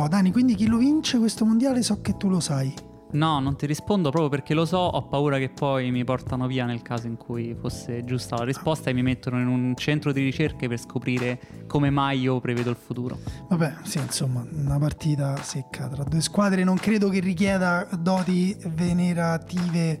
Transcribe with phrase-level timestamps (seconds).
[0.00, 2.72] Oh, Dani, quindi chi lo vince questo mondiale so che tu lo sai.
[3.12, 6.64] No, non ti rispondo proprio perché lo so, ho paura che poi mi portano via
[6.64, 10.22] nel caso in cui fosse giusta la risposta e mi mettono in un centro di
[10.22, 13.18] ricerche per scoprire come mai io prevedo il futuro.
[13.50, 20.00] Vabbè, sì, insomma, una partita secca tra due squadre non credo che richieda doti venerative.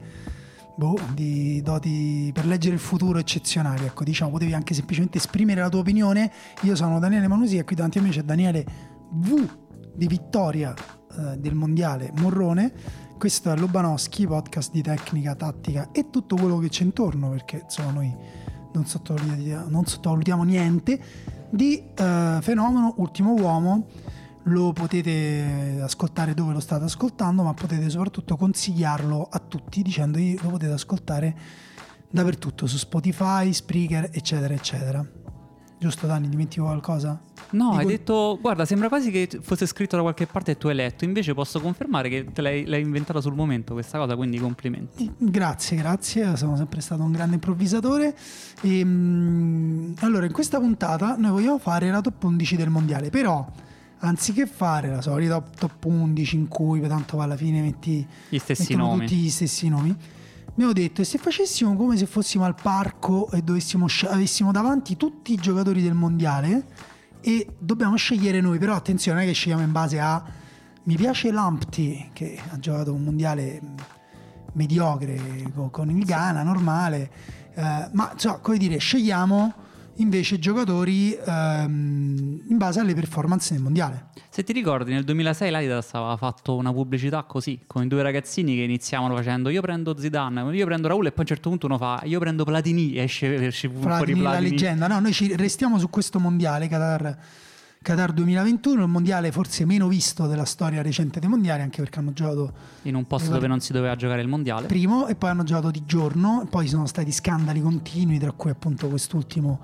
[0.76, 3.84] Boh, di doti per leggere il futuro eccezionali.
[3.84, 6.32] Ecco, diciamo, potevi anche semplicemente esprimere la tua opinione.
[6.62, 8.64] Io sono Daniele Manusi e qui davanti a me c'è Daniele
[9.10, 9.68] V
[10.00, 12.72] di Vittoria eh, del mondiale Morrone.
[13.18, 17.90] Questo è Lobanowski, podcast di tecnica, tattica e tutto quello che c'è intorno, perché insomma
[17.90, 18.16] noi
[18.72, 20.98] non sottovalutiamo, non sottovalutiamo niente
[21.50, 23.88] di eh, fenomeno Ultimo Uomo.
[24.44, 30.48] Lo potete ascoltare dove lo state ascoltando, ma potete soprattutto consigliarlo a tutti dicendogli lo
[30.48, 31.36] potete ascoltare
[32.08, 35.06] dappertutto, su Spotify, Spreaker, eccetera, eccetera.
[35.80, 37.18] Giusto Dani, dimentico qualcosa?
[37.52, 40.74] No, hai detto, guarda, sembra quasi che fosse scritto da qualche parte e tu hai
[40.74, 45.10] letto, invece posso confermare che te l'hai, l'hai inventata sul momento questa cosa, quindi complimenti.
[45.16, 48.14] Grazie, grazie, sono sempre stato un grande improvvisatore.
[48.60, 53.50] E, mm, allora, in questa puntata noi vogliamo fare la top 11 del mondiale, però
[54.00, 59.06] anziché fare la solita top 11 in cui tanto alla fine metti Gli stessi nomi.
[59.06, 59.96] tutti gli stessi nomi,
[60.52, 65.32] abbiamo detto e se facessimo come se fossimo al parco e dovessimo avessimo davanti tutti
[65.32, 66.66] i giocatori del mondiale
[67.20, 70.22] e dobbiamo scegliere noi, però attenzione, non è che scegliamo in base a
[70.82, 73.60] mi piace Lamptey che ha giocato un mondiale
[74.52, 77.10] mediocre co- con il Ghana, normale,
[77.54, 79.54] eh, ma insomma, come dire, scegliamo
[80.00, 84.08] invece giocatori ehm, in base alle performance nel mondiale.
[84.30, 88.54] Se ti ricordi, nel 2006 l'Adidas aveva fatto una pubblicità così, con i due ragazzini
[88.56, 91.66] che iniziavano facendo io prendo Zidane, io prendo Raul e poi a un certo punto
[91.66, 94.50] uno fa io prendo Platini e esce, esce fuori Platini, la Platini.
[94.50, 94.86] leggenda.
[94.86, 97.18] No, noi ci restiamo su questo mondiale Qatar,
[97.82, 102.12] Qatar 2021, il mondiale forse meno visto della storia recente dei mondiali, anche perché hanno
[102.12, 102.52] giocato
[102.82, 104.66] In un posto dove non si doveva giocare il mondiale.
[104.66, 108.86] primo e poi hanno giocato di giorno, poi sono stati scandali continui, tra cui appunto
[108.88, 109.60] quest'ultimo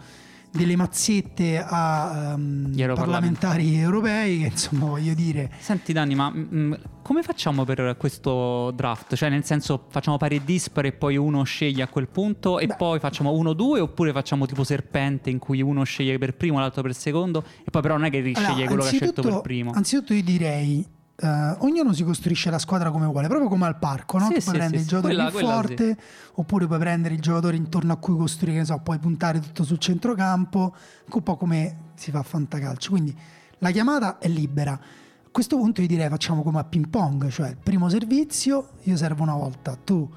[0.51, 2.95] delle mazzette a europarlamenti.
[2.95, 5.51] parlamentari europei, che insomma voglio dire...
[5.59, 9.15] Senti Dani, ma mm, come facciamo per questo draft?
[9.15, 12.67] Cioè nel senso facciamo pari e dispari e poi uno sceglie a quel punto e
[12.67, 12.77] Beh.
[12.77, 16.83] poi facciamo uno due oppure facciamo tipo serpente in cui uno sceglie per primo, l'altro
[16.83, 19.73] per secondo e poi però non è che Allora, quello che ha scelto per primo.
[19.73, 20.87] Anzitutto io direi,
[21.19, 24.27] eh, ognuno si costruisce la squadra come vuole, proprio come al parco, no?
[24.27, 25.97] Sì, tu sì, puoi prendere sì, il giocatore Quella- più quella forte,
[26.35, 29.65] oppure puoi prendere il giocatore intorno a cui costruire, che ne so, puoi puntare tutto
[29.65, 30.75] sul centrocampo,
[31.13, 32.91] un po' come si fa a fantacalcio.
[32.91, 33.17] Quindi
[33.59, 34.73] la chiamata è libera.
[34.73, 38.97] A questo punto io direi facciamo come a ping pong, cioè il primo servizio, io
[38.97, 40.09] servo una volta, tu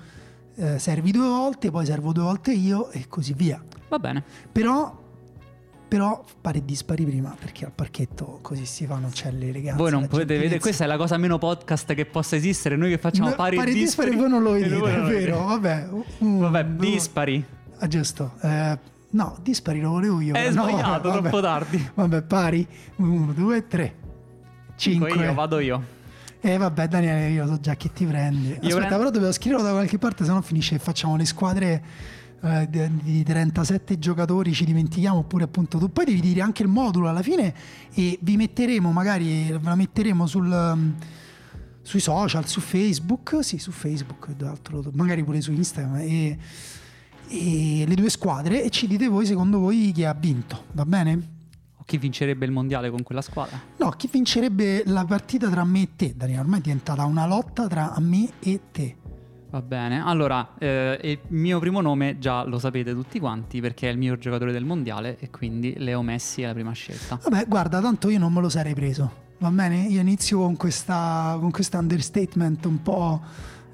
[0.56, 3.62] eh, servi due volte, poi servo due volte io e così via.
[3.90, 4.24] Va bene.
[4.52, 4.99] Però,
[5.90, 9.76] però pari e dispari prima, perché al parchetto così si fa, non c'è l'eleganza.
[9.82, 12.76] Voi non potete vedere, questa è la cosa meno podcast che possa esistere.
[12.78, 14.10] Noi che facciamo No, pari, pari e e dispari.
[14.12, 15.88] dispari voi non lo e vedete, è vero, vabbè.
[16.20, 17.46] un, Vabbè, due- dispari.
[17.80, 18.34] Ah, giusto.
[18.42, 18.78] Eh,
[19.10, 20.36] no, dispari lo volevo io.
[20.36, 21.20] È no, sbagliato, vabbè.
[21.22, 21.90] troppo tardi.
[21.96, 22.68] Vabbè, pari.
[22.98, 23.96] Uno, due, tre.
[23.96, 25.10] Dico Cinque.
[25.26, 25.98] Io, vado io.
[26.42, 28.52] Eh vabbè Daniele, io so già che ti prendi.
[28.54, 31.84] Aspetta, prendo- però dovevo scriverlo da qualche parte, sennò finisce che facciamo le squadre
[32.42, 36.70] eh, di, di 37 giocatori, ci dimentichiamo, oppure appunto tu poi devi dire anche il
[36.70, 37.54] modulo alla fine
[37.94, 40.96] e vi metteremo, magari ve la metteremo sul, um,
[41.82, 44.30] sui social, su Facebook, sì, su Facebook,
[44.94, 46.38] magari pure su Instagram e,
[47.28, 51.38] e le due squadre e ci dite voi secondo voi chi ha vinto, va bene?
[51.78, 53.60] O chi vincerebbe il mondiale con quella squadra?
[53.78, 56.42] No, chi vincerebbe la partita tra me e te, Daniele?
[56.42, 58.96] Ormai è diventata una lotta tra me e te.
[59.52, 63.92] Va bene, allora eh, il mio primo nome già lo sapete tutti quanti perché è
[63.92, 67.20] il miglior giocatore del mondiale e quindi Leo Messi è la prima scelta.
[67.24, 69.28] Vabbè, guarda, tanto io non me lo sarei preso.
[69.40, 69.86] Va bene?
[69.88, 73.22] Io inizio con questa con questo understatement un po'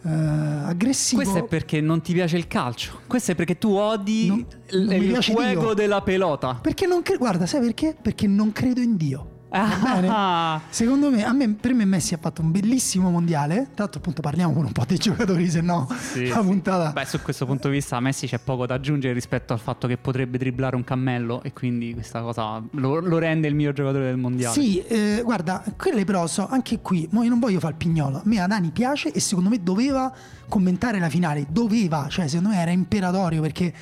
[0.04, 1.22] eh, aggressivo.
[1.22, 4.82] Questo è perché non ti piace il calcio, questo è perché tu odi Non- il,
[4.82, 6.54] non il fuego della pelota.
[6.62, 7.98] Perché non cre- guarda, sai perché?
[8.02, 9.35] Perché non credo in Dio.
[9.58, 13.68] Ah, Secondo me, a me, per me Messi ha fatto un bellissimo mondiale.
[13.74, 16.46] Tra l'altro, appunto, parliamo con un po' dei giocatori, se no Sì, la sì.
[16.46, 16.92] puntata.
[16.92, 19.88] Beh, su questo punto di vista a Messi c'è poco da aggiungere rispetto al fatto
[19.88, 24.06] che potrebbe dribblare un cammello e quindi questa cosa lo, lo rende il miglior giocatore
[24.06, 24.54] del mondiale.
[24.54, 28.18] Sì, eh, guarda, quelle però so, anche qui, mo io non voglio fare il pignolo,
[28.18, 30.14] a me Adani piace e secondo me doveva
[30.50, 33.74] commentare la finale, doveva, cioè secondo me era imperatorio perché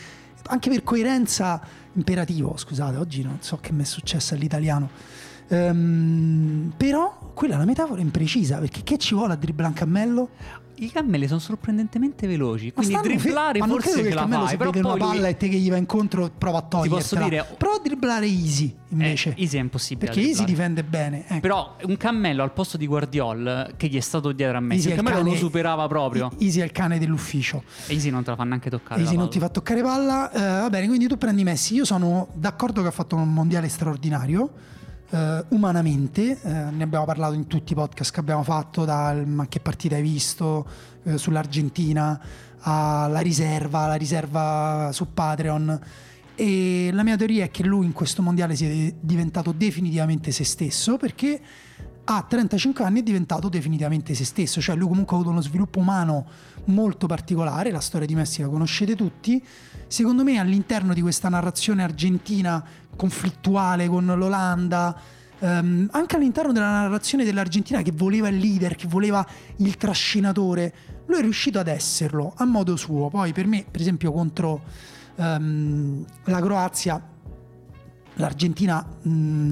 [0.48, 1.62] anche per coerenza
[1.94, 4.90] imperativo, scusate, oggi non so che mi è successo all'italiano.
[5.50, 10.30] Ehm, però quella è una metafora imprecisa perché che ci vuole a dribblare un cammello?
[10.76, 14.16] I cammelli sono sorprendentemente veloci, quindi fe- dribblare ma non forse credo che ce il
[14.16, 16.32] la cammello fai, però vede una poi lui- palla e te che gli va incontro
[16.36, 17.00] prova a togliertela.
[17.00, 19.30] posso dire- Prova a dribblare easy invece.
[19.38, 20.08] Eh, Easy è impossibile.
[20.12, 21.26] perché easy difende bene.
[21.28, 21.40] ecco.
[21.42, 24.90] Però un cammello al posto di Guardiol che gli è stato dietro a Messi, Easy
[24.90, 26.32] il cammello lo cane- superava proprio.
[26.40, 27.64] Easy è il cane dell'ufficio.
[27.88, 29.00] Easy non te la fa neanche toccare.
[29.00, 29.48] Easy non ti palla.
[29.52, 30.32] fa toccare palla.
[30.32, 31.76] Eh, va bene, quindi tu prendi Messi.
[31.76, 34.50] Io sono d'accordo che ha fatto un mondiale straordinario.
[35.14, 39.48] Eh, umanamente, eh, ne abbiamo parlato in tutti i podcast che abbiamo fatto, dal ma
[39.48, 40.68] che partita hai visto
[41.04, 42.20] eh, sull'Argentina
[42.62, 45.80] alla riserva, la riserva su Patreon.
[46.36, 50.98] E la mia teoria è che lui in questo mondiale sia diventato definitivamente se stesso
[50.98, 51.40] perché
[52.06, 55.80] a 35 anni è diventato definitivamente se stesso, cioè lui comunque ha avuto uno sviluppo
[55.80, 56.26] umano
[56.66, 59.42] molto particolare, la storia di Messi la conoscete tutti,
[59.88, 64.96] secondo me all'interno di questa narrazione argentina conflittuale con l'Olanda,
[65.40, 69.26] ehm, anche all'interno della narrazione dell'Argentina che voleva il leader, che voleva
[69.58, 70.74] il trascinatore,
[71.06, 74.62] lui è riuscito ad esserlo a modo suo, poi per me per esempio contro
[75.16, 77.12] ehm, la Croazia
[78.16, 79.52] l'Argentina mh,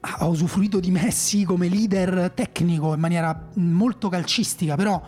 [0.00, 5.02] ha usufruito di Messi come leader tecnico in maniera molto calcistica, però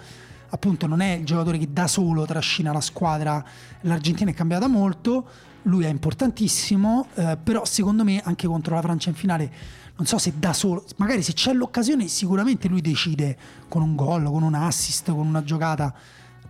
[0.51, 3.45] appunto non è il giocatore che da solo trascina la squadra,
[3.83, 5.29] l'Argentina è cambiata molto,
[5.69, 9.53] lui è importantissimo, eh, però secondo me anche contro la Francia in finale,
[9.97, 13.37] non so se da solo, magari se c'è l'occasione sicuramente lui decide
[13.69, 15.95] con un gol, con un assist, con una giocata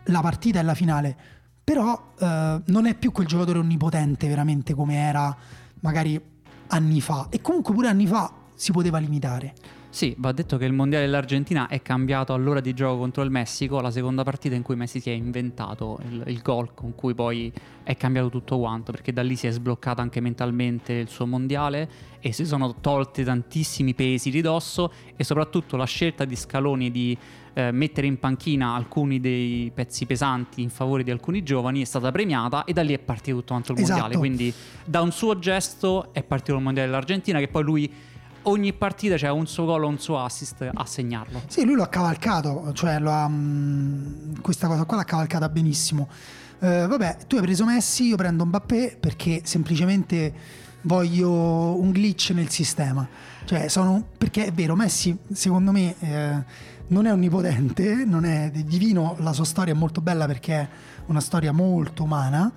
[0.04, 1.16] la partita e la finale,
[1.62, 5.36] però eh, non è più quel giocatore onnipotente veramente come era
[5.80, 6.20] magari
[6.68, 9.54] anni fa e comunque pure anni fa si poteva limitare.
[9.98, 13.80] Sì, va detto che il mondiale dell'Argentina è cambiato all'ora di gioco contro il Messico,
[13.80, 17.52] la seconda partita in cui Messi si è inventato il, il gol con cui poi
[17.82, 21.90] è cambiato tutto quanto, perché da lì si è sbloccato anche mentalmente il suo mondiale
[22.20, 27.18] e si sono tolti tantissimi pesi di dosso e soprattutto la scelta di Scaloni di
[27.54, 32.12] eh, mettere in panchina alcuni dei pezzi pesanti in favore di alcuni giovani è stata
[32.12, 33.98] premiata e da lì è partito tutto quanto il Esatto.
[33.98, 34.54] mondiale, quindi
[34.84, 37.92] da un suo gesto è partito il mondiale dell'Argentina che poi lui
[38.48, 41.42] ogni partita c'è un suo gol o un suo assist a segnarlo.
[41.46, 46.08] Sì, lui lo ha cavalcato, cioè ha, mh, questa cosa qua l'ha cavalcata benissimo.
[46.60, 50.32] Eh, vabbè, tu hai preso Messi, io prendo Mbappé perché semplicemente
[50.82, 53.06] voglio un glitch nel sistema.
[53.44, 56.44] Cioè, sono, perché è vero, Messi secondo me eh,
[56.88, 60.68] non è onnipotente, non è divino, la sua storia è molto bella perché è
[61.06, 62.52] una storia molto umana,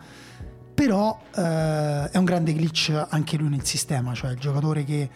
[0.74, 5.10] però eh, è un grande glitch anche lui nel sistema, cioè il giocatore che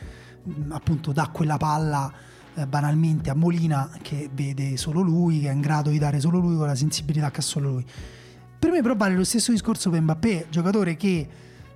[0.69, 2.11] appunto dà quella palla
[2.55, 6.39] eh, banalmente a Molina che vede solo lui, che è in grado di dare solo
[6.39, 7.85] lui con la sensibilità che ha solo lui.
[8.57, 11.27] Per me però vale lo stesso discorso per Mbappé, giocatore che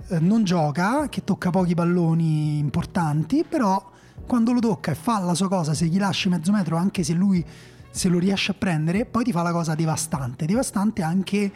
[0.07, 3.91] eh, non gioca, che tocca pochi palloni importanti, però
[4.25, 7.13] quando lo tocca e fa la sua cosa, se gli lasci mezzo metro, anche se
[7.13, 7.45] lui
[7.91, 11.51] se lo riesce a prendere, poi ti fa la cosa devastante, devastante anche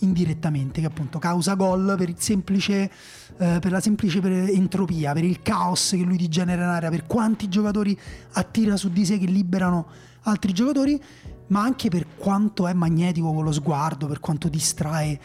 [0.00, 2.90] indirettamente, che appunto causa gol per, semplice,
[3.38, 4.20] eh, per la semplice
[4.52, 7.98] entropia, per il caos che lui ti genera in area, per quanti giocatori
[8.32, 9.86] attira su di sé che liberano
[10.22, 11.00] altri giocatori,
[11.48, 15.18] ma anche per quanto è magnetico con lo sguardo, per quanto distrae,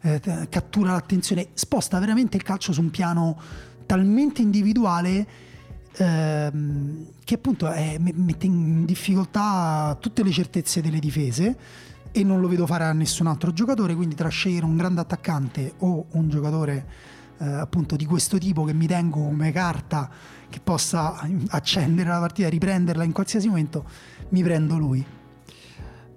[0.00, 3.38] eh, cattura l'attenzione, sposta veramente il calcio su un piano
[3.86, 5.26] talmente individuale
[5.98, 11.56] ehm, che appunto è- me- mette in difficoltà tutte le certezze delle difese
[12.18, 15.74] e non lo vedo fare a nessun altro giocatore, quindi tra scegliere un grande attaccante
[15.78, 16.86] o un giocatore
[17.38, 20.08] eh, appunto di questo tipo che mi tengo come carta
[20.48, 23.84] che possa accendere la partita, riprenderla in qualsiasi momento,
[24.30, 25.04] mi prendo lui.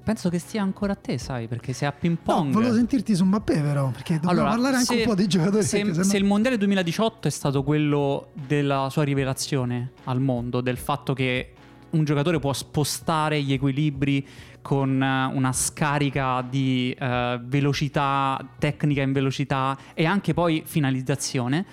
[0.02, 2.54] Penso che stia ancora a te, sai, perché sei a ping No, pong.
[2.54, 5.62] volevo sentirti su Mbappé però, perché dobbiamo parlare anche se- un po' dei giocatori.
[5.64, 10.78] Se, sennò- se il mondiale 2018 è stato quello della sua rivelazione al mondo, del
[10.78, 11.54] fatto che
[11.92, 14.26] un giocatore può spostare gli equilibri
[14.62, 21.66] con eh, una scarica di eh, velocità, tecnica in velocità e anche poi finalizzazione.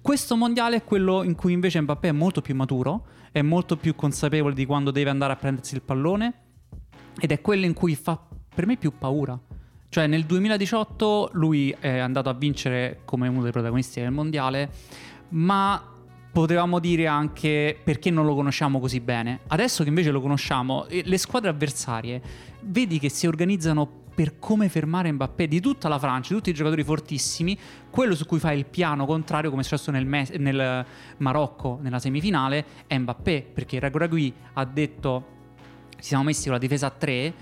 [0.00, 3.94] Questo mondiale è quello in cui invece Mbappé è molto più maturo, è molto più
[3.94, 6.32] consapevole di quando deve andare a prendersi il pallone
[7.18, 8.20] ed è quello in cui fa
[8.54, 9.38] per me più paura.
[9.88, 14.70] Cioè nel 2018 lui è andato a vincere come uno dei protagonisti del mondiale,
[15.30, 15.93] ma
[16.34, 19.42] potevamo dire anche perché non lo conosciamo così bene.
[19.46, 22.20] Adesso che invece lo conosciamo, eh, le squadre avversarie
[22.62, 26.52] vedi che si organizzano per come fermare Mbappé di tutta la Francia, di tutti i
[26.52, 27.56] giocatori fortissimi,
[27.88, 30.84] quello su cui fa il piano contrario come è successo nel, Me- nel
[31.18, 35.26] Marocco nella semifinale è Mbappé, perché Raguragui ha detto
[35.96, 37.34] ci siamo messi con la difesa a 3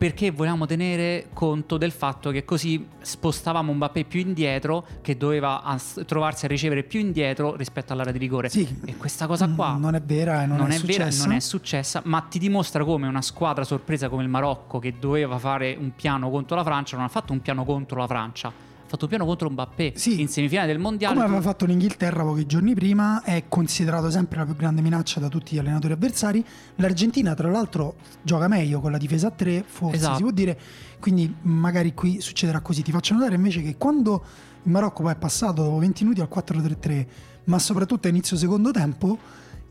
[0.00, 6.02] perché volevamo tenere conto del fatto che così spostavamo Mbappé più indietro, che doveva as-
[6.06, 8.48] trovarsi a ricevere più indietro rispetto all'area di rigore.
[8.48, 8.66] Sì.
[8.86, 11.26] E questa cosa qua non è vera e non, non è, è, vera, successa.
[11.26, 15.38] non è successa, ma ti dimostra come una squadra sorpresa come il Marocco, che doveva
[15.38, 19.06] fare un piano contro la Francia, non ha fatto un piano contro la Francia fatto
[19.06, 20.20] piano contro Mbappé Sì.
[20.20, 21.14] in semifinale del mondiale.
[21.14, 25.28] Come aveva fatto l'Inghilterra pochi giorni prima, è considerato sempre la più grande minaccia da
[25.28, 26.44] tutti gli allenatori avversari.
[26.76, 30.16] L'Argentina, tra l'altro, gioca meglio con la difesa a 3, forse Esatto.
[30.16, 30.58] si può dire.
[30.98, 32.82] Quindi magari qui succederà così.
[32.82, 34.24] Ti faccio notare invece che quando
[34.64, 37.06] il Marocco poi è passato dopo 20 minuti al 4-3-3,
[37.44, 39.16] ma soprattutto a inizio secondo tempo,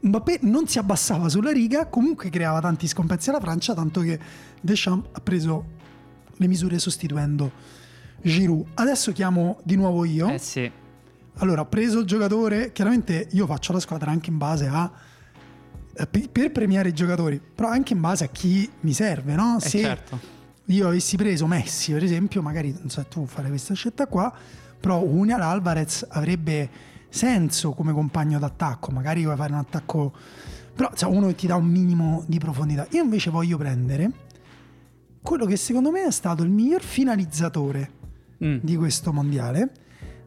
[0.02, 4.18] Mbappé non si abbassava sulla riga, comunque creava tanti scompensi alla Francia, tanto che
[4.62, 5.66] Deschamps ha preso
[6.38, 7.52] le misure sostituendo
[8.22, 8.68] Giroud.
[8.76, 10.30] Adesso chiamo di nuovo io.
[10.30, 10.72] Eh sì.
[11.42, 14.92] Allora, preso il giocatore, chiaramente io faccio la squadra anche in base a
[15.96, 19.58] eh, per per premiare i giocatori, però anche in base a chi mi serve, no?
[19.58, 20.20] Eh, Se certo.
[20.66, 24.34] io avessi preso Messi, per esempio, magari non so tu fare questa scelta qua,
[24.80, 26.70] però Unial Alvarez avrebbe
[27.10, 30.14] senso come compagno d'attacco, magari vuoi fare un attacco
[30.80, 32.88] però cioè, uno che ti dà un minimo di profondità.
[32.92, 34.12] Io invece voglio prendere
[35.22, 37.92] quello che secondo me è stato il miglior finalizzatore
[38.44, 38.58] Mm.
[38.62, 39.72] di questo mondiale,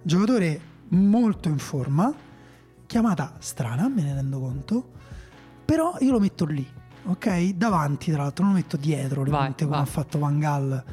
[0.02, 2.12] giocatore molto in forma,
[2.86, 4.90] chiamata strana, me ne rendo conto,
[5.64, 6.66] però io lo metto lì,
[7.04, 7.54] ok?
[7.54, 10.84] Davanti, tra l'altro, non lo metto dietro, Vai, come ha fatto Van Gaal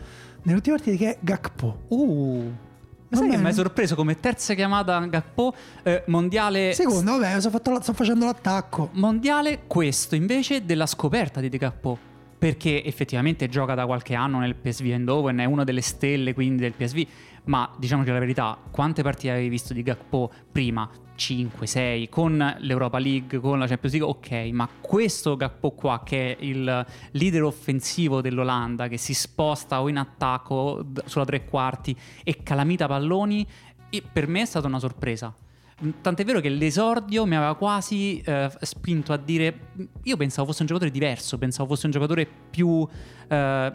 [0.44, 1.82] nelle ultime partite, che è Gakpo.
[1.90, 2.54] Uh.
[3.10, 3.42] Va Sai che bene.
[3.42, 8.26] mi hai sorpreso come terza chiamata Gakpo eh, mondiale Secondo, vabbè, sto, la- sto facendo
[8.26, 8.90] l'attacco.
[8.94, 11.98] mondiale questo invece della scoperta di De Gakpo
[12.40, 16.74] perché effettivamente gioca da qualche anno nel PSV Eindhoven è una delle stelle quindi del
[16.74, 17.06] PSV
[17.46, 20.90] ma diciamoci la verità quante partite avevi visto di Gakpo prima?
[21.16, 24.10] 5, 6 con l'Europa League con la Champions League?
[24.10, 29.90] Ok ma questo Gakpo qua che è il leader offensivo dell'Olanda che si sposta o
[29.90, 31.94] in attacco sulla tre quarti
[32.24, 33.46] e calamita palloni
[34.14, 35.36] per me è stata una sorpresa
[36.02, 39.60] Tant'è vero che l'esordio mi aveva quasi eh, spinto a dire:
[40.04, 42.86] Io pensavo fosse un giocatore diverso, pensavo fosse un giocatore più
[43.28, 43.74] eh,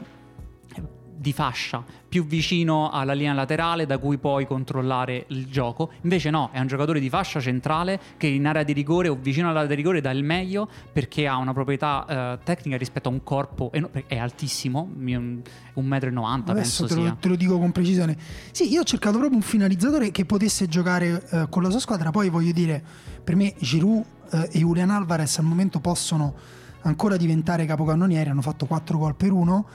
[1.24, 5.90] di fascia, più vicino alla linea laterale da cui puoi controllare il gioco.
[6.02, 9.48] Invece no, è un giocatore di fascia centrale che in area di rigore o vicino
[9.48, 13.22] all'area di rigore dà il meglio perché ha una proprietà eh, tecnica rispetto a un
[13.22, 15.42] corpo E eno- è altissimo, 1,90
[15.76, 16.42] m.
[16.44, 18.18] Adesso te lo, te lo, dico con precisione.
[18.50, 22.10] Sì, io ho cercato proprio un finalizzatore che potesse giocare eh, con la sua squadra,
[22.10, 22.84] poi voglio dire,
[23.24, 26.34] per me Giroud eh, e Julian Alvarez al momento possono
[26.82, 29.66] ancora diventare capocannonieri, hanno fatto 4 gol per 1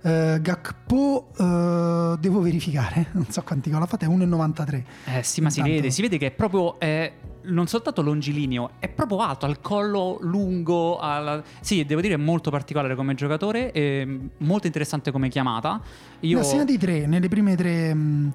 [0.00, 4.84] Uh, Gakpo uh, devo verificare, non so quanti gol ha fatto, è 1,93.
[5.16, 5.50] Eh sì, ma Intanto...
[5.50, 7.12] si vede, si vede che è proprio eh,
[7.42, 10.98] non soltanto longilineo, è proprio alto, al collo lungo.
[10.98, 11.42] Alla...
[11.60, 15.80] Sì, devo dire è molto particolare come giocatore, ehm, molto interessante come chiamata.
[16.20, 16.36] Io...
[16.36, 18.28] Ne ha segnati tre nelle prime tre, mm,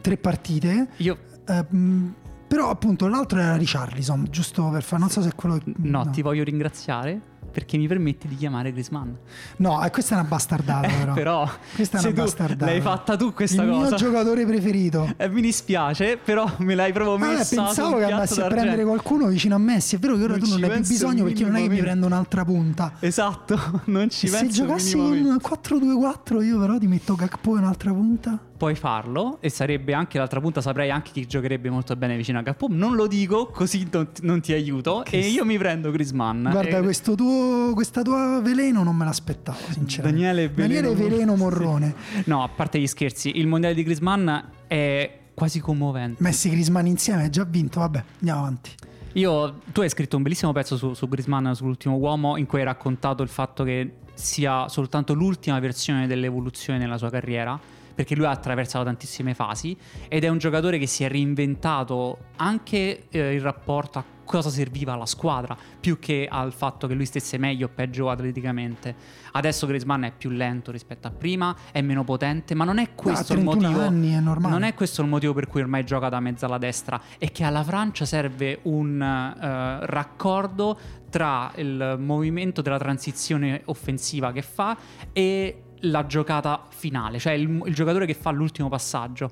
[0.00, 0.88] tre partite.
[0.98, 1.18] Io...
[1.46, 2.12] Uh,
[2.46, 5.60] però appunto l'altro era Richarlison, giusto per fare, non so se è quello...
[5.64, 6.10] No, no.
[6.10, 9.12] ti voglio ringraziare perché mi permetti di chiamare Griezmann.
[9.56, 11.12] No, eh, questa è una bastardata però.
[11.14, 12.70] però Questa è se una bastardata.
[12.70, 13.88] l'hai fatta tu questa Il cosa.
[13.88, 15.04] mio giocatore preferito.
[15.16, 18.84] Eh, mi dispiace, però me l'hai proprio Vabbè, messa pensavo sul che andassi a prendere
[18.84, 19.96] qualcuno vicino a Messi.
[19.96, 21.68] È vero che ora Non tu non ne hai più bisogno perché non è che
[21.70, 22.92] mi prendo un'altra punta.
[23.00, 25.48] Esatto, non ci E se penso giocassi minimamente.
[25.48, 28.38] un 4-2-4 io però ti metto Gakpo in un'altra punta.
[28.56, 32.42] Puoi farlo e sarebbe anche l'altra punta saprei anche chi giocherebbe molto bene vicino a
[32.42, 35.90] Gakpo non lo dico così non ti, non ti aiuto Che e io mi prendo
[35.90, 40.20] Griezmann Guarda, E- questo tuo, questa tua veleno non me l'aspettavo, sinceramente.
[40.20, 41.94] Daniele Veleno, Daniele Veleno Morrone.
[42.24, 44.28] no a parte gli scherzi il mondiale di Griezmann
[44.66, 48.70] è quasi commovente Messi Grisman insieme, hai già vinto, vabbè, andiamo avanti.
[49.12, 52.64] Io, tu hai scritto un bellissimo pezzo su, su Griezmann, sull'ultimo uomo, in cui hai
[52.64, 57.58] raccontato il fatto che sia soltanto l'ultima versione dell'evoluzione nella sua carriera,
[57.96, 59.76] perché lui ha attraversato tantissime fasi
[60.06, 64.92] ed è un giocatore che si è reinventato anche eh, in rapporto a cosa serviva
[64.92, 68.94] alla squadra, più che al fatto che lui stesse meglio o peggio atleticamente.
[69.32, 73.32] Adesso Griezmann è più lento rispetto a prima, è meno potente, ma non è questo
[73.32, 73.86] il 31 motivo.
[73.86, 74.52] anni, è normale.
[74.52, 77.44] Non è questo il motivo per cui ormai gioca da mezza alla destra, è che
[77.44, 84.76] alla Francia serve un eh, raccordo tra il movimento della transizione offensiva che fa
[85.12, 89.30] e la giocata finale, cioè il, il giocatore che fa l'ultimo passaggio.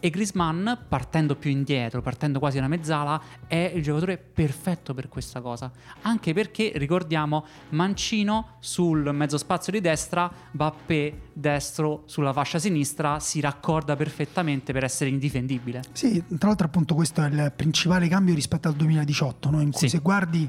[0.00, 5.40] E Griezmann, partendo più indietro, partendo quasi da mezzala, è il giocatore perfetto per questa
[5.40, 5.70] cosa.
[6.02, 13.40] Anche perché, ricordiamo, Mancino sul mezzo spazio di destra, Bappé destro sulla fascia sinistra, si
[13.40, 15.80] raccorda perfettamente per essere indifendibile.
[15.92, 19.62] Sì, tra l'altro appunto questo è il principale cambio rispetto al 2018, no?
[19.62, 19.88] in cui Sì.
[19.88, 20.46] se guardi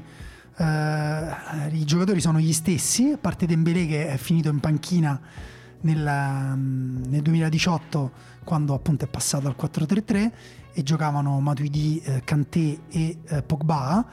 [0.56, 5.20] eh, i giocatori sono gli stessi, a parte Dembélé che è finito in panchina
[5.82, 8.12] nel, mm, nel 2018
[8.44, 10.30] quando appunto è passato al 4-3-3
[10.72, 14.06] e giocavano Matuidi, eh, Kanté e eh, Pogba.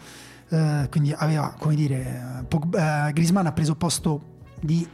[0.50, 4.22] Eh, quindi aveva, come dire, Pogba, eh, Griezmann ha preso posto
[4.60, 4.88] di...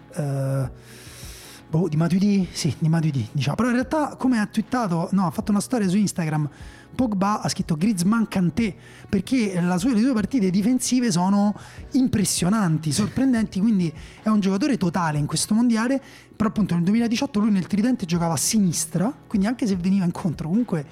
[1.70, 2.48] Boh, di Matuidi?
[2.52, 3.56] Sì, di Matuidi, diciamo.
[3.56, 6.50] Però in realtà, come ha twittato, no, ha fatto una storia su Instagram,
[6.96, 8.76] Pogba ha scritto Griezmann Kanté,
[9.08, 11.56] perché sue, le sue partite difensive sono
[11.92, 16.02] impressionanti, sorprendenti, quindi è un giocatore totale in questo mondiale,
[16.36, 20.48] però appunto nel 2018 lui nel tridente giocava a sinistra, quindi anche se veniva incontro
[20.48, 20.86] comunque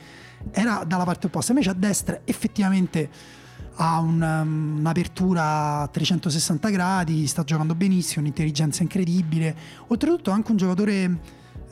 [0.51, 3.10] era dalla parte opposta, invece a destra effettivamente
[3.77, 9.55] ha un, um, un'apertura a 360 gradi, sta giocando benissimo, un'intelligenza incredibile,
[9.88, 11.19] oltretutto anche un giocatore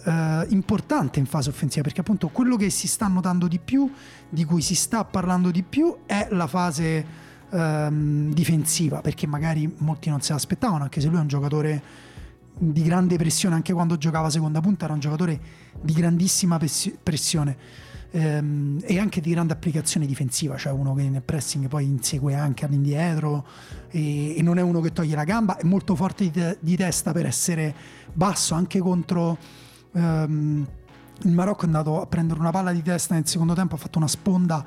[0.03, 3.91] eh, importante in fase offensiva, perché appunto quello che si sta notando di più,
[4.29, 7.05] di cui si sta parlando di più, è la fase
[7.49, 11.81] ehm, difensiva, perché magari molti non se l'aspettavano, anche se lui è un giocatore
[12.57, 15.39] di grande pressione, anche quando giocava seconda punta era un giocatore
[15.81, 16.59] di grandissima
[17.03, 17.57] pressione
[18.11, 22.65] ehm, e anche di grande applicazione difensiva, cioè uno che nel pressing poi insegue anche
[22.65, 23.45] all'indietro
[23.89, 27.11] e, e non è uno che toglie la gamba, è molto forte di, di testa
[27.11, 27.73] per essere
[28.13, 29.37] basso anche contro...
[29.93, 30.67] Ehm,
[31.21, 33.97] il Marocco è andato a prendere una palla di testa nel secondo tempo, ha fatto
[33.97, 34.65] una sponda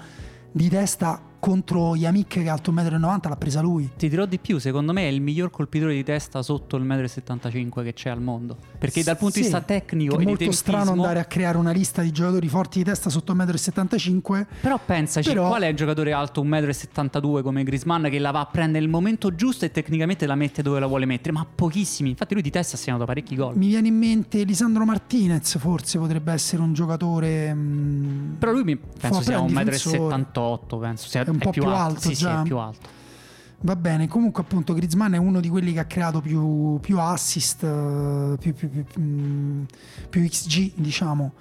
[0.51, 3.91] di testa contro Yamik che è alto 1,90 m l'ha presa lui.
[3.97, 7.65] Ti dirò di più, secondo me è il miglior colpitore di testa sotto il 1,75
[7.65, 8.57] m che c'è al mondo.
[8.79, 12.03] Perché dal punto sì, di vista tecnico è molto strano andare a creare una lista
[12.03, 14.47] di giocatori forti di testa sotto il 1,75 m.
[14.61, 15.49] Però pensaci, Però...
[15.49, 18.89] qual è il giocatore alto 1,72 m come Grisman che la va a prendere nel
[18.89, 21.33] momento giusto e tecnicamente la mette dove la vuole mettere?
[21.33, 22.11] Ma pochissimi.
[22.11, 23.57] Infatti lui di testa ha segnato parecchi gol.
[23.57, 27.53] Mi viene in mente Lisandro Martinez, forse potrebbe essere un giocatore...
[27.53, 31.63] Mh, mm, Però lui mi penso sia 1,78 m, penso sia è un po' più,
[31.63, 32.39] più alto sì, già.
[32.39, 32.97] Sì, più alto.
[33.61, 37.65] Va bene, comunque appunto Griezmann è uno di quelli che ha creato più, più assist,
[37.65, 39.65] eh, più, più, mm,
[40.09, 41.33] più, XG diciamo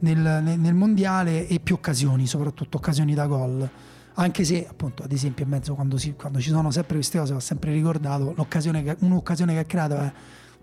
[0.00, 3.70] nel, nel, mondiale e più occasioni, soprattutto occasioni da gol.
[4.14, 7.32] Anche se appunto ad esempio in mezzo quando, si, quando ci sono sempre queste cose
[7.32, 10.12] va sempre ricordato l'occasione che, un'occasione che ha creato è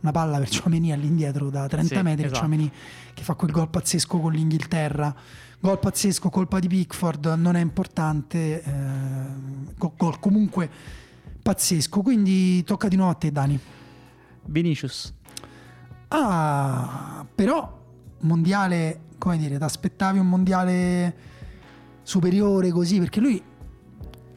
[0.01, 2.41] una palla per Ciomeni all'indietro da 30 sì, metri, esatto.
[2.41, 2.71] Ciomeni
[3.13, 5.15] che fa quel gol pazzesco con l'Inghilterra
[5.61, 8.71] Gol pazzesco, colpa di Pickford, non è importante, eh,
[9.75, 10.69] gol comunque
[11.41, 12.01] pazzesco.
[12.01, 13.59] Quindi tocca di nuovo a te, Dani.
[14.45, 15.13] Vinicius.
[16.07, 17.77] Ah, però
[18.19, 21.15] mondiale, come dire, ti aspettavi un mondiale
[22.03, 22.97] superiore così?
[22.99, 23.43] Perché lui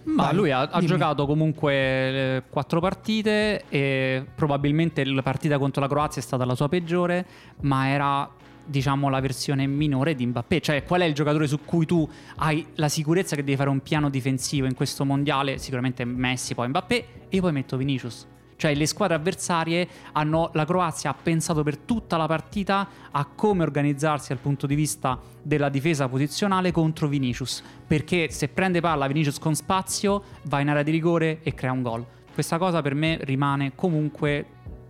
[0.05, 5.81] ma Vai, lui ha, ha, giocato comunque eh, quattro partite e probabilmente la partita contro
[5.81, 7.25] la Croazia è stata la sua peggiore,
[7.61, 8.29] ma era
[8.65, 12.67] diciamo la versione minore di Mbappé, cioè qual è il giocatore su cui tu hai
[12.75, 15.59] la sicurezza che devi fare un piano difensivo in questo mondiale?
[15.59, 18.27] Sicuramente Messi, poi Mbappé e poi metto Vinicius.
[18.57, 23.63] Cioè le squadre avversarie hanno la Croazia ha pensato per tutta la partita a come
[23.63, 29.39] organizzarsi dal punto di vista della difesa posizionale contro Vinicius, perché se prende palla Vinicius
[29.39, 32.07] con spazio va in area di rigore e crea un gol.
[32.33, 34.45] Questa cosa per me rimane comunque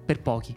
[0.04, 0.54] per pochi.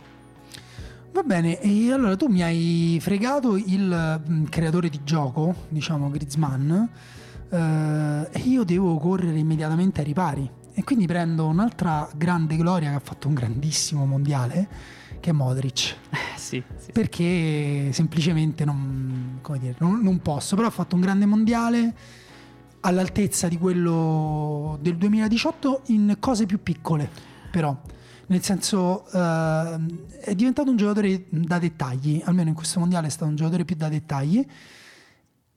[1.16, 6.72] Va bene, e allora tu mi hai fregato il mm, creatore di gioco, diciamo Griezmann,
[7.50, 10.50] eh, e io devo correre immediatamente ai ripari.
[10.78, 14.68] E quindi prendo un'altra grande gloria che ha fatto un grandissimo mondiale,
[15.22, 15.96] che è Modric.
[16.10, 21.26] Eh, sì, sì, Perché semplicemente non, dire, non, non posso, però ha fatto un grande
[21.26, 21.96] mondiale
[22.82, 27.10] all'altezza di quello del 2018 in cose più piccole,
[27.50, 27.76] però.
[28.28, 29.80] Nel senso eh,
[30.20, 33.78] è diventato un giocatore da dettagli, almeno in questo mondiale è stato un giocatore più
[33.78, 34.46] da dettagli,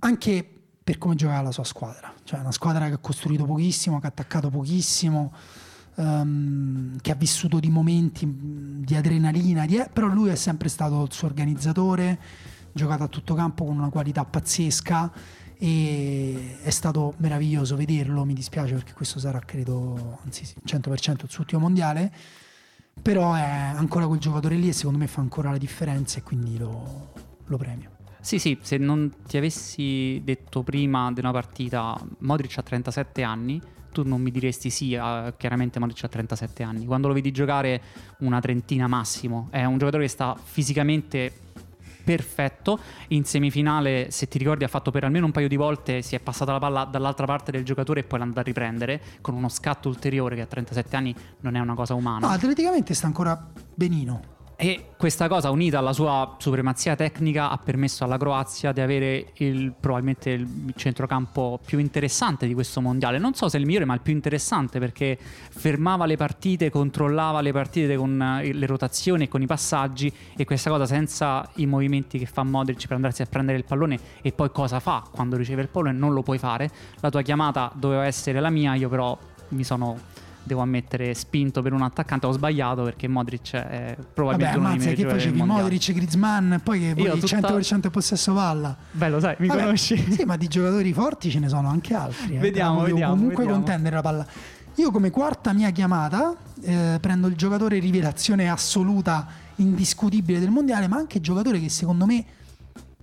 [0.00, 0.57] anche
[0.88, 4.08] per come giocava la sua squadra, cioè una squadra che ha costruito pochissimo, che ha
[4.08, 5.34] attaccato pochissimo,
[5.96, 11.12] ehm, che ha vissuto di momenti di adrenalina, di, però lui è sempre stato il
[11.12, 12.18] suo organizzatore,
[12.72, 15.12] giocato a tutto campo con una qualità pazzesca
[15.58, 21.28] e è stato meraviglioso vederlo, mi dispiace perché questo sarà credo, anzi sì, 100% il
[21.28, 22.10] suo ultimo mondiale
[23.02, 26.56] però è ancora quel giocatore lì e secondo me fa ancora la differenza e quindi
[26.56, 27.12] lo,
[27.44, 27.97] lo premio.
[28.20, 33.60] Sì, sì, se non ti avessi detto prima di una partita Modric ha 37 anni,
[33.92, 36.84] tu non mi diresti sì, uh, chiaramente Modric ha 37 anni.
[36.84, 37.80] Quando lo vedi giocare
[38.18, 41.32] una trentina massimo, è un giocatore che sta fisicamente
[42.08, 42.78] perfetto.
[43.08, 46.20] In semifinale, se ti ricordi, ha fatto per almeno un paio di volte, si è
[46.20, 49.48] passata la palla dall'altra parte del giocatore e poi l'ha andata a riprendere con uno
[49.48, 52.26] scatto ulteriore che a 37 anni non è una cosa umana.
[52.26, 54.36] No, atleticamente sta ancora benino.
[54.60, 59.72] E questa cosa, unita alla sua supremazia tecnica, ha permesso alla Croazia di avere il,
[59.78, 63.18] probabilmente il centrocampo più interessante di questo mondiale.
[63.18, 67.52] Non so se il migliore, ma il più interessante perché fermava le partite, controllava le
[67.52, 70.12] partite con eh, le rotazioni e con i passaggi.
[70.36, 73.96] E questa cosa senza i movimenti che fa Modric per andarsi a prendere il pallone
[74.22, 76.68] e poi cosa fa quando riceve il pallone, non lo puoi fare.
[76.98, 79.16] La tua chiamata doveva essere la mia, io però
[79.50, 80.17] mi sono
[80.48, 82.26] devo ammettere, spinto per un attaccante.
[82.26, 86.94] Ho sbagliato perché Modric è probabilmente Vabbè, uno dei che facevi Modric, Griezmann, poi che
[86.94, 87.38] vuoi tutta...
[87.38, 88.76] 100% possesso palla.
[88.90, 90.12] Bello, sai, mi Vabbè, conosci.
[90.12, 92.34] Sì, ma di giocatori forti ce ne sono anche altri.
[92.34, 92.38] Eh.
[92.48, 93.12] Vediamo, vediamo.
[93.12, 93.62] Comunque vediamo.
[93.62, 94.26] contendere la palla.
[94.74, 100.96] Io come quarta mia chiamata eh, prendo il giocatore rivelazione assoluta, indiscutibile del mondiale, ma
[100.96, 102.24] anche giocatore che secondo me,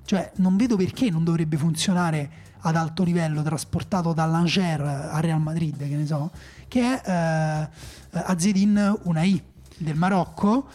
[0.05, 5.78] cioè non vedo perché non dovrebbe funzionare ad alto livello, trasportato dall'Angers al Real Madrid,
[5.78, 6.32] che ne so,
[6.67, 7.69] che è
[8.12, 9.41] eh, Azedin Unai
[9.78, 10.67] del Marocco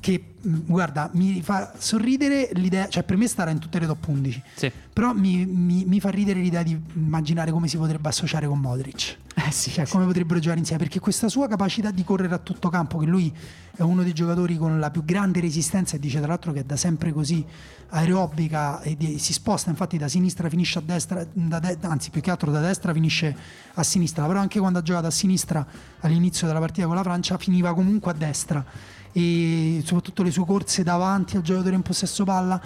[0.00, 4.06] che mm, guarda mi fa sorridere l'idea cioè per me starà in tutte le top
[4.06, 4.70] 11 sì.
[4.92, 9.16] però mi, mi, mi, fa ridere l'idea di immaginare come si potrebbe associare con Modric
[9.46, 10.82] eh sì, cioè come potrebbero giocare insieme?
[10.82, 13.32] Perché questa sua capacità di correre a tutto campo che lui
[13.76, 16.64] è uno dei giocatori con la più grande resistenza e dice tra l'altro che è
[16.64, 17.44] da sempre così
[17.90, 22.30] aerobica e di, si sposta infatti da sinistra finisce a destra de, anzi più che
[22.30, 23.36] altro da destra finisce
[23.74, 24.26] a sinistra.
[24.26, 25.64] Però anche quando ha giocato a sinistra
[26.00, 28.64] all'inizio della partita con la Francia finiva comunque a destra.
[29.12, 32.60] E soprattutto le sue corse davanti al giocatore in possesso palla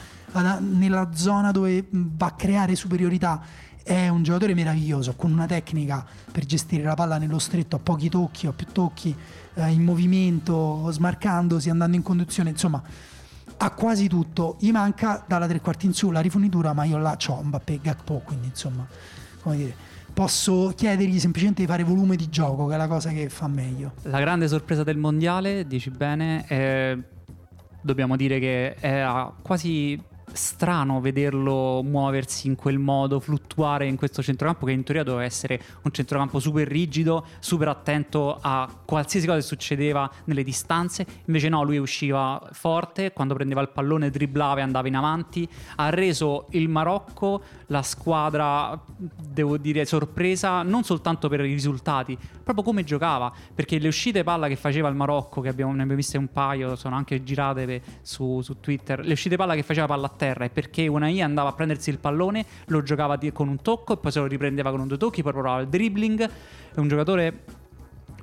[0.60, 6.44] nella zona dove va a creare superiorità è un giocatore meraviglioso con una tecnica per
[6.44, 9.14] gestire la palla nello stretto a pochi tocchi o più tocchi
[9.54, 12.82] eh, in movimento smarcandosi andando in conduzione insomma
[13.62, 17.16] ha quasi tutto gli manca dalla tre quarti in su la rifinitura ma io là
[17.26, 18.86] ho Mbappé e Gakpo quindi insomma
[19.42, 19.74] come dire
[20.12, 23.92] posso chiedergli semplicemente di fare volume di gioco, che è la cosa che fa meglio.
[24.02, 26.98] La grande sorpresa del mondiale, dici bene, è...
[27.80, 29.98] dobbiamo dire che era quasi
[30.32, 35.60] strano vederlo muoversi in quel modo, fluttuare in questo centrocampo che in teoria doveva essere
[35.82, 41.06] un centrocampo super rigido, super attento a qualsiasi cosa succedeva nelle distanze.
[41.26, 45.48] Invece no, lui usciva forte, quando prendeva il pallone dribblava e andava in avanti.
[45.76, 52.64] Ha reso il Marocco la squadra, devo dire, sorpresa non soltanto per i risultati, proprio
[52.64, 56.18] come giocava, perché le uscite palla che faceva il Marocco, che abbiamo, ne abbiamo viste
[56.18, 60.44] un paio, sono anche girate su, su Twitter, le uscite palla che faceva palla terra
[60.44, 64.12] è perché Unai andava a prendersi il pallone, lo giocava con un tocco e poi
[64.12, 66.30] se lo riprendeva con un due tocchi, poi provava il dribbling.
[66.74, 67.44] È un giocatore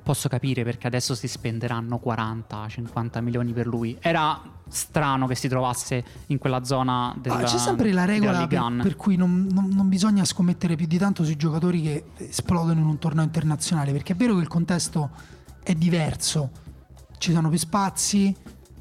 [0.04, 3.98] posso capire perché adesso si spenderanno 40-50 milioni per lui.
[4.00, 8.80] Era strano che si trovasse in quella zona della ah, C'è sempre la regola per,
[8.82, 12.86] per, cui non, non, non, bisogna scommettere più di tanto sui giocatori che esplodono in
[12.86, 15.10] un torneo internazionale, perché è vero che il contesto
[15.62, 16.50] è diverso,
[17.18, 18.34] ci sono più spazi,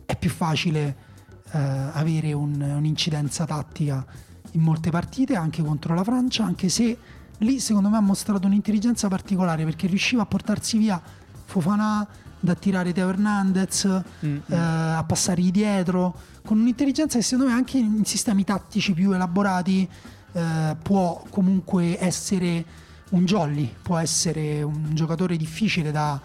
[0.06, 1.07] è più facile
[1.52, 1.58] eh,
[1.94, 4.06] avere un, un'incidenza tattica
[4.52, 6.98] in molte partite, anche contro la Francia, anche se
[7.40, 11.00] lì secondo me ha mostrato un'intelligenza particolare perché riusciva a portarsi via
[11.46, 12.08] Fofana
[12.40, 13.86] da tirare Teo Hernandez,
[14.26, 14.38] mm-hmm.
[14.48, 19.88] eh, a passargli dietro, con un'intelligenza che secondo me anche in sistemi tattici più elaborati
[20.34, 22.66] eh, può comunque essere
[23.10, 26.20] un jolly, può essere un giocatore difficile da,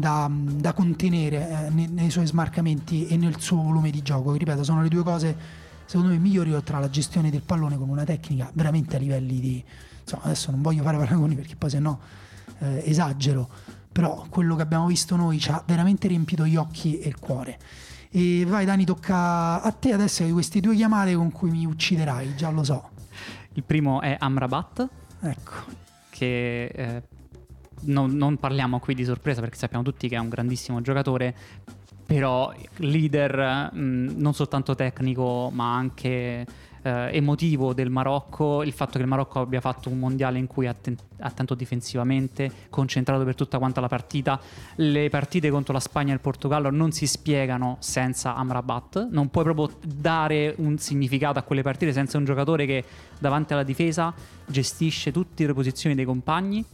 [0.00, 4.32] da, da contenere eh, nei, nei, suoi smarcamenti e nel suo volume di gioco.
[4.32, 5.36] Ripeto, sono le due cose
[5.84, 9.64] secondo me migliori oltre alla gestione del pallone con una tecnica veramente a livelli di...
[10.00, 12.00] Insomma, adesso non voglio fare paragoni perché poi se no
[12.60, 13.48] eh, esagero,
[13.92, 17.58] però quello che abbiamo visto noi ci ha veramente riempito gli occhi e il cuore.
[18.10, 22.34] E vai Dani, tocca a te adesso di queste due chiamate con cui mi ucciderai,
[22.34, 22.90] già lo so.
[23.52, 24.88] Il primo è Amrabat.
[25.20, 25.52] Ecco.
[26.08, 27.02] Che eh,
[27.82, 31.34] non, non, parliamo qui di sorpresa perché sappiamo tutti che è un grandissimo giocatore,
[32.04, 36.46] però leader mh, non soltanto tecnico ma anche
[36.82, 40.66] eh, emotivo del Marocco, il fatto che il Marocco abbia fatto un mondiale in cui
[40.66, 44.40] è atten- attento difensivamente, concentrato per tutta quanta la partita,
[44.76, 49.44] le partite contro la Spagna e il Portogallo non si spiegano senza Amrabat, non puoi
[49.44, 52.84] proprio dare un significato a quelle partite senza un giocatore che
[53.18, 54.12] davanti alla difesa
[54.46, 56.64] gestisce tutte le posizioni dei compagni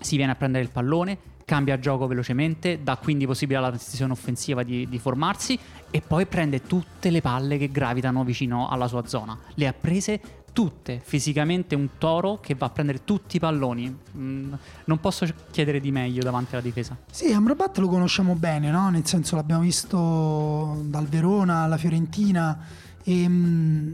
[0.00, 4.62] si viene a prendere il pallone, cambia gioco velocemente, dà quindi possibilità alla transizione offensiva
[4.62, 5.58] di, di, formarsi
[5.90, 9.38] e poi prende tutte le palle che gravitano vicino alla sua zona.
[9.54, 10.20] Le ha prese
[10.52, 13.96] tutte, fisicamente un toro che va a prendere tutti i palloni.
[14.16, 14.52] Mm,
[14.86, 16.96] non posso chiedere di meglio davanti alla difesa.
[17.10, 18.88] Sì, Amrabat lo conosciamo bene, no?
[18.90, 22.58] nel senso l'abbiamo visto dal Verona alla Fiorentina
[23.02, 23.28] e...
[23.28, 23.92] Mm,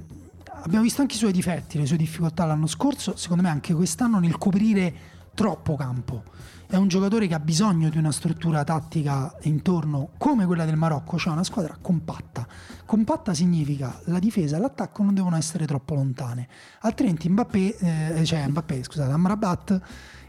[0.63, 4.21] abbiamo visto anche i suoi difetti, le sue difficoltà l'anno scorso, secondo me anche quest'anno
[4.21, 4.95] nel coprire
[5.35, 6.23] troppo campo.
[6.67, 11.19] È un giocatore che ha bisogno di una struttura tattica intorno come quella del Marocco,
[11.19, 12.47] cioè una squadra compatta.
[12.87, 16.49] Compatta significa la difesa e l'attacco non devono essere troppo lontane,
[16.81, 17.77] altrimenti Mbappé,
[18.19, 19.81] eh, cioè Mbappé, scusate, Amrabat,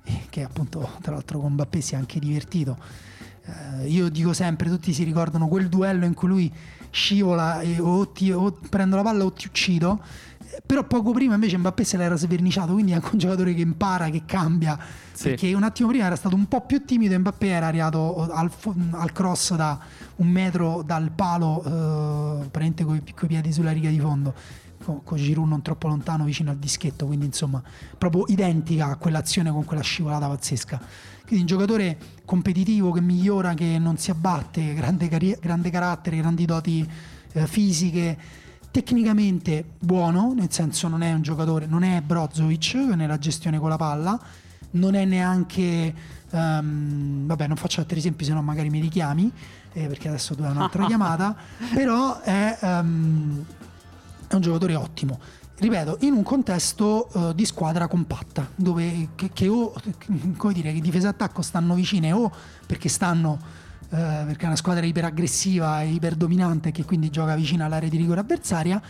[0.04, 2.78] eh, che appunto tra l'altro con Mbappé si è anche divertito.
[3.46, 6.54] Eh, io dico sempre, tutti si ricordano quel duello in cui lui
[6.89, 10.02] scivola e o, ti, o prendo la palla o ti uccido
[10.66, 14.10] però poco prima invece Mbappé se l'era sverniciato, quindi è anche un giocatore che impara,
[14.10, 14.78] che cambia,
[15.12, 15.30] sì.
[15.30, 18.52] perché un attimo prima era stato un po' più timido e Mbappé era arrivato al,
[18.92, 19.80] al cross da
[20.18, 24.34] un metro dal palo, eh, praticamente con i piedi sulla riga di fondo,
[24.84, 27.62] con, con Giroud non troppo lontano vicino al dischetto, quindi insomma
[27.98, 30.82] proprio identica a quell'azione con quella scivolata pazzesca.
[31.26, 36.88] Quindi un giocatore competitivo che migliora, che non si abbatte, grande, grande carattere, grandi doti
[37.32, 38.42] eh, fisiche
[38.74, 43.78] tecnicamente buono, nel senso non è un giocatore, non è Brozovic nella gestione con la
[43.78, 44.20] palla,
[44.72, 45.94] non è neanche,
[46.32, 49.32] um, vabbè non faccio altri esempi se no magari mi richiami,
[49.74, 51.36] eh, perché adesso tu hai un'altra chiamata,
[51.72, 53.46] però è, um,
[54.28, 55.20] è, un giocatore ottimo.
[55.56, 59.72] Ripeto, in un contesto uh, di squadra compatta, dove che, che o,
[60.36, 62.32] come dire, che difesa e attacco stanno vicine o
[62.66, 63.38] perché stanno
[63.98, 68.82] perché è una squadra iperaggressiva e iperdominante che quindi gioca vicino all'area di rigore avversaria,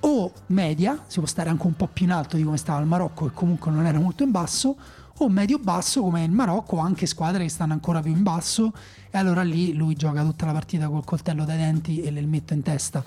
[0.00, 2.86] o media, si può stare anche un po' più in alto di come stava il
[2.86, 4.76] Marocco che comunque non era molto in basso,
[5.18, 8.72] o medio-basso come il Marocco, anche squadre che stanno ancora più in basso
[9.10, 12.62] e allora lì lui gioca tutta la partita col coltello dai denti e l'elmetto in
[12.62, 13.02] testa.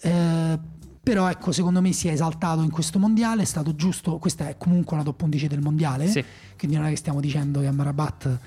[0.00, 0.58] Eh,
[1.02, 4.56] però ecco, secondo me si è esaltato in questo mondiale, è stato giusto, questa è
[4.58, 6.22] comunque una top 11 del mondiale, sì.
[6.58, 8.38] quindi non è che stiamo dicendo che Amarabat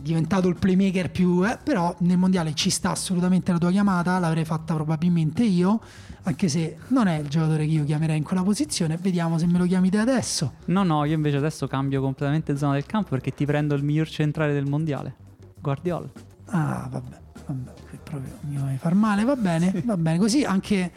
[0.00, 4.44] diventato il playmaker più, eh, però nel mondiale ci sta assolutamente la tua chiamata, l'avrei
[4.44, 5.80] fatta probabilmente io,
[6.22, 9.58] anche se non è il giocatore che io chiamerei in quella posizione, vediamo se me
[9.58, 10.54] lo chiami te adesso.
[10.66, 14.08] No, no, io invece adesso cambio completamente zona del campo perché ti prendo il miglior
[14.08, 15.14] centrale del mondiale,
[15.60, 16.08] Guardiola.
[16.46, 19.82] Ah, vabbè, vabbè, proprio mi vuoi far male, va bene, sì.
[19.84, 20.90] va bene, così anche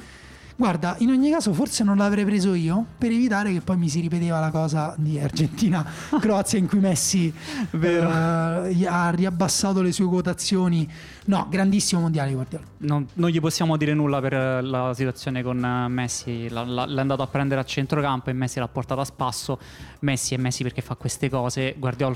[0.61, 3.99] Guarda, in ogni caso forse non l'avrei preso io per evitare che poi mi si
[3.99, 7.33] ripeteva la cosa di Argentina-Croazia in cui Messi
[7.71, 10.87] eh, ha riabbassato le sue quotazioni.
[11.25, 12.63] No, grandissimo mondiale Guardiola.
[12.77, 17.23] Non, non, gli possiamo dire nulla per la situazione con eh, Messi, l'ha, l'ha andato
[17.23, 19.57] a prendere a centrocampo e Messi l'ha portato a spasso.
[20.01, 22.15] Messi è Messi perché fa queste cose, Guardiola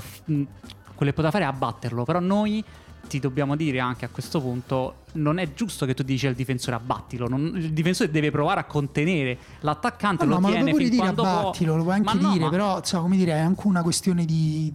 [0.96, 2.64] quello che poteva fare è abbatterlo, però noi
[3.06, 6.76] ti dobbiamo dire anche a questo punto non è giusto che tu dici al difensore
[6.76, 10.76] abbattilo non, il difensore deve provare a contenere l'attaccante no, lo no, tiene ma lo
[10.76, 11.76] puoi dire abbattilo può.
[11.76, 14.72] lo puoi anche ma dire no, però cioè, come dire è anche una questione di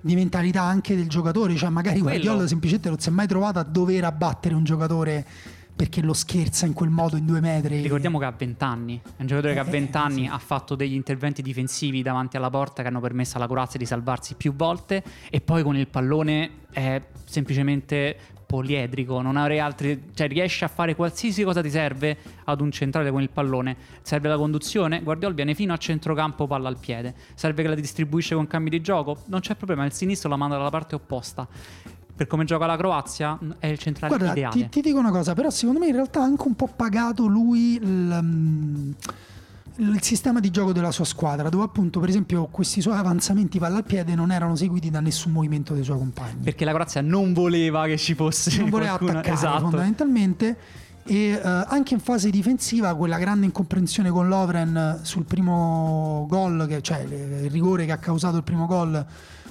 [0.00, 3.64] di mentalità anche del giocatore, cioè magari Guardiola semplicemente non si è mai trovato a
[3.64, 5.26] dover abbattere un giocatore
[5.78, 7.80] perché lo scherza in quel modo in due metri.
[7.82, 10.28] Ricordiamo che ha 20 anni, è un giocatore che a 20 eh, anni sì.
[10.28, 14.34] ha fatto degli interventi difensivi davanti alla porta che hanno permesso alla Croazia di salvarsi
[14.34, 20.64] più volte e poi con il pallone è semplicemente poliedrico, non avrei altri, cioè riesce
[20.64, 23.76] a fare qualsiasi cosa ti serve ad un centrale con il pallone.
[24.02, 27.14] Serve la conduzione, Guardiola viene fino a centrocampo palla al piede.
[27.34, 30.56] Serve che la distribuisce con cambi di gioco, non c'è problema, il sinistro la manda
[30.56, 31.46] dalla parte opposta
[32.18, 34.52] per come gioca la Croazia è il centrale Guarda, ideale.
[34.52, 37.26] Ti, ti, dico una cosa, però secondo me in realtà ha anche un po' pagato
[37.26, 38.90] lui il, mm,
[39.76, 43.76] il, sistema di gioco della sua squadra, dove appunto per esempio questi suoi avanzamenti palla
[43.76, 46.42] al piede non erano seguiti da nessun movimento dei suoi compagni.
[46.42, 49.20] Perché la Croazia non voleva che ci fosse non voleva qualcuno.
[49.20, 49.60] attaccare esatto.
[49.60, 50.56] fondamentalmente
[51.04, 56.98] e uh, anche in fase difensiva quella grande incomprensione con Lovren sul primo gol, cioè
[56.98, 59.06] il rigore che ha causato il primo gol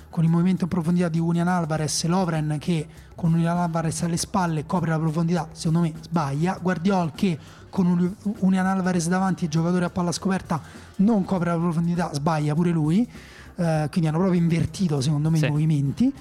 [0.10, 4.18] con il movimento in profondità di Unian Alvarez e Lovren che con Unian Alvarez alle
[4.18, 6.58] spalle copre la profondità, secondo me sbaglia.
[6.62, 7.38] Guardiol che
[7.70, 10.62] con Unian Alvarez davanti e giocatore a palla scoperta
[10.98, 13.10] non copre la profondità, sbaglia pure lui.
[13.56, 15.46] Uh, quindi hanno proprio invertito secondo me sì.
[15.46, 16.14] i movimenti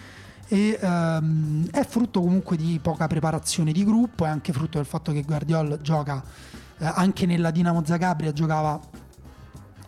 [0.48, 5.12] e um, è frutto comunque di poca preparazione di gruppo è anche frutto del fatto
[5.12, 8.80] che Guardiol gioca uh, anche nella Dinamo Zagabria giocava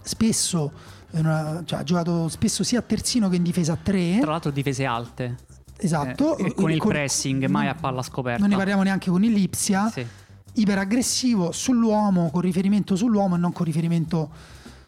[0.02, 0.72] spesso
[1.12, 4.18] una, cioè, ha giocato spesso sia a terzino che in difesa a tre.
[4.20, 5.36] Tra l'altro difese alte.
[5.76, 6.36] Esatto.
[6.36, 8.40] Eh, con il con, pressing, mai a palla scoperta.
[8.40, 9.88] Non ne parliamo neanche con il Lipsia.
[9.90, 10.06] Sì.
[10.54, 14.30] Iperaggressivo sull'uomo, con riferimento sull'uomo e non con riferimento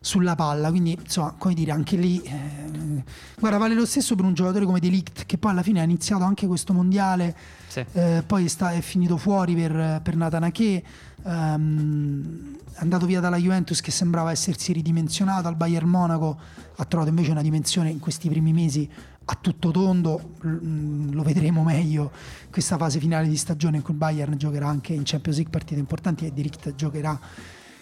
[0.00, 0.70] sulla palla.
[0.70, 2.20] Quindi, insomma, come dire, anche lì.
[2.22, 3.02] Eh,
[3.38, 6.24] guarda, vale lo stesso per un giocatore come Delict, che poi alla fine ha iniziato
[6.24, 7.36] anche questo mondiale.
[7.68, 7.84] Sì.
[7.92, 10.82] Eh, poi sta, è finito fuori per, per Natanake.
[11.22, 16.38] Um, è andato via dalla Juventus che sembrava essersi ridimensionato al Bayern Monaco
[16.76, 18.88] ha trovato invece una dimensione in questi primi mesi
[19.26, 22.10] a tutto tondo mm, lo vedremo meglio
[22.50, 25.78] questa fase finale di stagione in cui il Bayern giocherà anche in Champions League partite
[25.78, 27.20] importanti e Dirict giocherà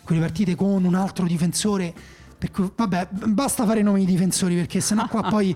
[0.09, 1.93] quelle partite con un altro difensore
[2.39, 5.55] Per cui, vabbè, basta fare nomi di difensori perché sennò qua poi...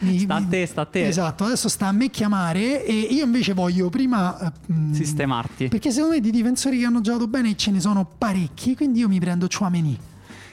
[0.00, 1.06] Mi, sta a te, sta a te.
[1.06, 4.52] Esatto, adesso sta a me chiamare e io invece voglio prima...
[4.66, 5.68] Mh, Sistemarti.
[5.68, 9.08] Perché secondo me di difensori che hanno giocato bene ce ne sono parecchi, quindi io
[9.08, 9.96] mi prendo Chouameni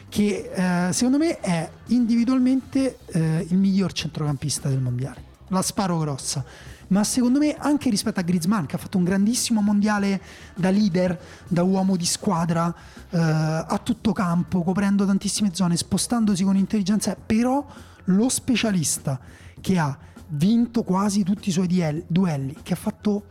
[0.10, 5.24] che eh, secondo me è individualmente eh, il miglior centrocampista del mondiale.
[5.48, 6.46] La sparo grossa
[6.90, 10.22] ma secondo me anche rispetto a Griezmann che ha fatto un grandissimo mondiale
[10.56, 12.74] da leader, da uomo di squadra,
[13.10, 17.66] eh, a tutto campo, coprendo tantissime zone, spostandosi con intelligenza, però
[18.06, 19.20] lo specialista
[19.62, 19.98] che ha
[20.30, 21.68] vinto quasi tutti i suoi
[22.08, 23.24] duelli, che ha fatto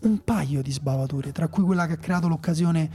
[0.00, 2.88] un paio di sbavature, tra cui quella che ha creato l'occasione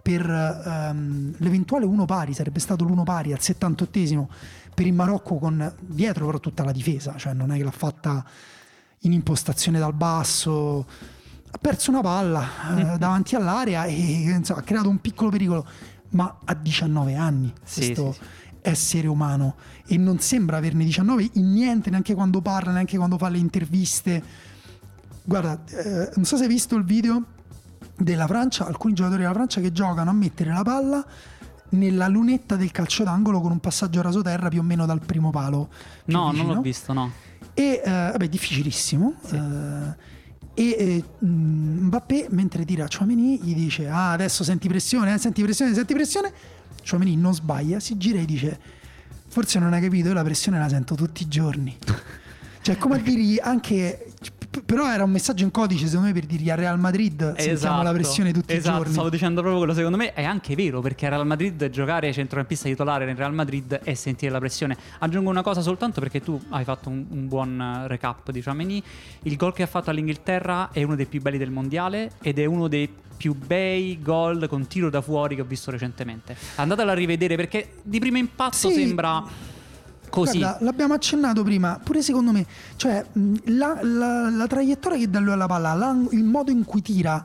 [0.00, 4.26] per um, l'eventuale uno pari, sarebbe stato l'uno pari al 78esimo
[4.74, 8.24] per il Marocco con dietro però tutta la difesa, cioè non è che l'ha fatta
[9.04, 10.86] in impostazione dal basso,
[11.50, 15.66] ha perso una palla eh, davanti all'area e insomma, ha creato un piccolo pericolo,
[16.10, 18.28] ma ha 19 anni sì, questo sì, sì.
[18.62, 23.28] essere umano e non sembra averne 19 in niente, neanche quando parla, neanche quando fa
[23.28, 24.22] le interviste.
[25.22, 27.22] Guarda, eh, non so se hai visto il video
[27.96, 31.06] della Francia, alcuni giocatori della Francia che giocano a mettere la palla
[31.70, 35.68] nella lunetta del calcio d'angolo con un passaggio rasoterra più o meno dal primo palo.
[36.06, 36.46] No, vicino.
[36.46, 37.10] non l'ho visto, no.
[37.54, 39.14] E uh, vabbè, difficilissimo.
[39.24, 39.34] Sì.
[39.36, 39.94] Uh,
[40.54, 45.42] e eh, Mbappé mentre tira a Chouameni gli dice ah adesso senti pressione eh, senti
[45.42, 46.32] pressione senti pressione
[46.88, 48.60] Chouameni non sbaglia si gira e dice
[49.26, 51.76] forse non hai capito io la pressione la sento tutti i giorni
[52.62, 54.12] cioè come a dirgli anche
[54.62, 57.82] però era un messaggio in codice secondo me per dirgli a Real Madrid esatto, sentiamo
[57.82, 60.80] la pressione tutti esatto, i giorni stavo dicendo proprio quello secondo me è anche vero
[60.80, 64.76] perché a Real Madrid giocare centrocampista titolare nel Real Madrid è sentire la pressione.
[64.98, 68.82] Aggiungo una cosa soltanto perché tu hai fatto un, un buon recap di Chamini
[69.22, 72.44] il gol che ha fatto all'Inghilterra è uno dei più belli del mondiale ed è
[72.44, 76.36] uno dei più bei gol con tiro da fuori che ho visto recentemente.
[76.56, 78.72] Andatelo a rivedere perché di primo impatto sì.
[78.72, 79.52] sembra
[80.14, 80.38] così.
[80.38, 82.46] Guarda, l'abbiamo accennato prima, pure secondo me,
[82.76, 83.04] cioè
[83.46, 87.22] la, la, la traiettoria che dà lui alla palla, la, il modo in cui tira,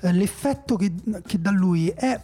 [0.00, 0.92] eh, l'effetto che,
[1.26, 2.20] che dà lui è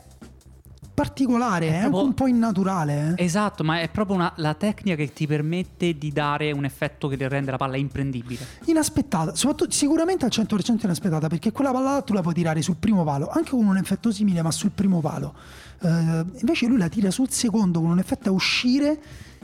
[0.94, 2.04] particolare, è, è proprio...
[2.04, 3.14] un po' innaturale.
[3.16, 3.24] Eh?
[3.24, 7.28] Esatto, ma è proprio una, la tecnica che ti permette di dare un effetto che
[7.28, 8.46] rende la palla imprendibile.
[8.66, 13.02] Inaspettata, soprattutto sicuramente al 100% inaspettata, perché quella palla tu la puoi tirare sul primo
[13.02, 15.34] palo, anche con un effetto simile, ma sul primo palo.
[15.80, 18.98] Uh, invece lui la tira sul secondo con un effetto a uscire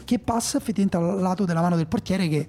[0.05, 2.49] che passa effettivamente al lato della mano del portiere che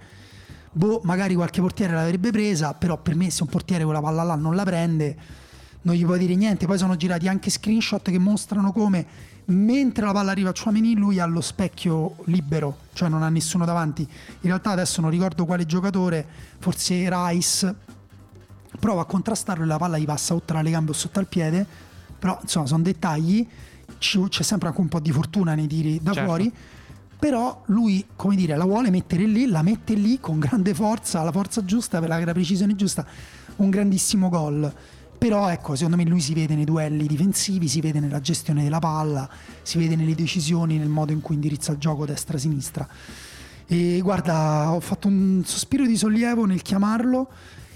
[0.72, 4.36] boh, magari qualche portiere l'avrebbe presa, però per me se un portiere quella palla là
[4.36, 5.18] non la prende,
[5.84, 6.66] non gli puoi dire niente.
[6.66, 11.20] Poi sono girati anche screenshot che mostrano come mentre la palla arriva a Chouameni lui
[11.20, 14.02] ha lo specchio libero, cioè non ha nessuno davanti.
[14.02, 14.10] In
[14.42, 16.26] realtà adesso non ricordo quale giocatore,
[16.60, 17.76] forse Rice,
[18.80, 21.28] prova a contrastarlo e la palla gli passa o tra le gambe o sotto al
[21.28, 21.66] piede,
[22.18, 23.46] però insomma sono dettagli,
[23.98, 26.28] c'è sempre anche un po' di fortuna nei tiri da certo.
[26.28, 26.54] fuori
[27.22, 31.32] però lui, come dire, la vuole mettere lì, la mette lì con grande forza, la
[31.32, 33.06] forza giusta, per la precisione giusta,
[33.58, 34.74] un grandissimo gol.
[35.22, 38.80] Però ecco, secondo me lui si vede nei duelli difensivi, si vede nella gestione della
[38.80, 39.30] palla,
[39.62, 42.88] si vede nelle decisioni, nel modo in cui indirizza il gioco destra-sinistra.
[43.68, 47.30] E guarda, ho fatto un sospiro di sollievo nel chiamarlo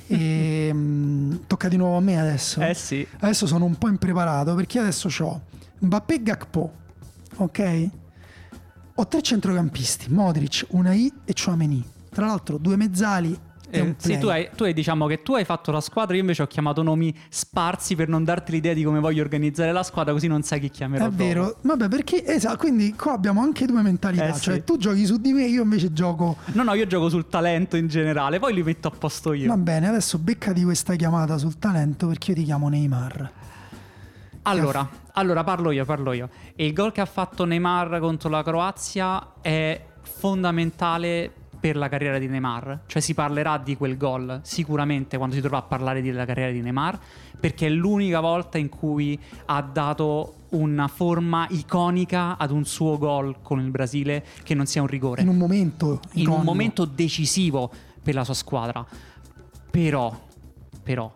[0.08, 2.62] e mh, mm, tocca di nuovo a me adesso.
[2.62, 3.06] Eh sì.
[3.20, 5.42] Adesso sono un po' impreparato perché adesso ho
[5.82, 6.74] Mbappé Gakpo,
[7.36, 7.90] ok?
[8.96, 11.88] Ho tre centrocampisti, Modric, Unai e Chouameni.
[12.10, 13.38] Tra l'altro due mezzali
[13.80, 16.42] eh, sì, tu hai, tu hai, diciamo che tu hai fatto la squadra, io invece
[16.42, 20.28] ho chiamato nomi sparsi per non darti l'idea di come voglio organizzare la squadra, così
[20.28, 21.06] non sai chi chiamerò.
[21.06, 21.24] È dopo.
[21.24, 24.64] vero, vabbè, perché esatto, quindi qua abbiamo anche due mentalità, eh, cioè sì.
[24.64, 26.38] tu giochi su di me, io invece gioco.
[26.54, 29.48] No, no, io gioco sul talento in generale, poi li metto a posto io.
[29.48, 33.32] Va bene, adesso beccati questa chiamata sul talento perché io ti chiamo Neymar.
[34.48, 36.30] Allora, allora parlo io, parlo io.
[36.56, 41.32] Il gol che ha fatto Neymar contro la Croazia è fondamentale
[41.66, 45.64] per la carriera di Neymar, cioè si parlerà di quel gol sicuramente quando si dovrà
[45.64, 47.00] parlare della carriera di Neymar,
[47.40, 53.42] perché è l'unica volta in cui ha dato una forma iconica ad un suo gol
[53.42, 55.24] con il Brasile che non sia un rigore.
[55.24, 56.20] In un momento iconico.
[56.20, 57.72] in un momento decisivo
[58.04, 58.86] per la sua squadra.
[59.72, 60.16] Però
[60.84, 61.12] però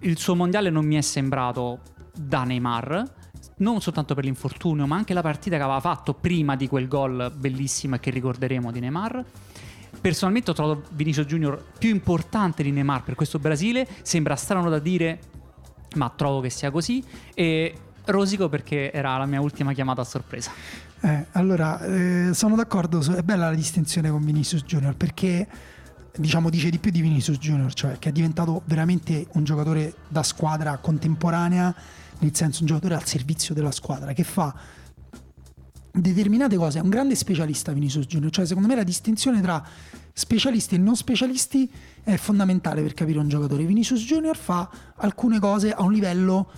[0.00, 1.78] il suo mondiale non mi è sembrato
[2.12, 3.12] da Neymar,
[3.58, 7.32] non soltanto per l'infortunio, ma anche la partita che aveva fatto prima di quel gol
[7.34, 9.24] bellissimo che ricorderemo di Neymar.
[10.00, 14.78] Personalmente ho trovato Vinicius Junior più importante di Neymar per questo Brasile, sembra strano da
[14.78, 15.20] dire,
[15.94, 20.50] ma trovo che sia così e rosico perché era la mia ultima chiamata a sorpresa.
[21.00, 25.46] Eh, allora, eh, sono d'accordo, è bella la distinzione con Vinicius Junior perché
[26.14, 30.22] diciamo dice di più di Vinicius Junior, cioè che è diventato veramente un giocatore da
[30.22, 31.74] squadra contemporanea
[32.18, 34.54] nel senso un giocatore al servizio della squadra che fa
[36.00, 39.64] determinate cose, è un grande specialista Vinicius Junior, cioè secondo me la distinzione tra
[40.12, 41.70] specialisti e non specialisti
[42.02, 43.64] è fondamentale per capire un giocatore.
[43.64, 46.50] Vinicius Junior fa alcune cose a un livello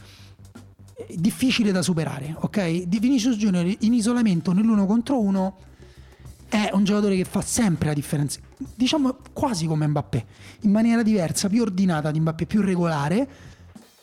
[0.94, 2.86] eh, difficile da superare, ok?
[2.86, 5.58] Vinicius Junior in isolamento nell'uno contro uno
[6.48, 8.40] è un giocatore che fa sempre la differenza,
[8.74, 10.26] diciamo quasi come Mbappé,
[10.60, 13.28] in maniera diversa, più ordinata di Mbappé, più regolare,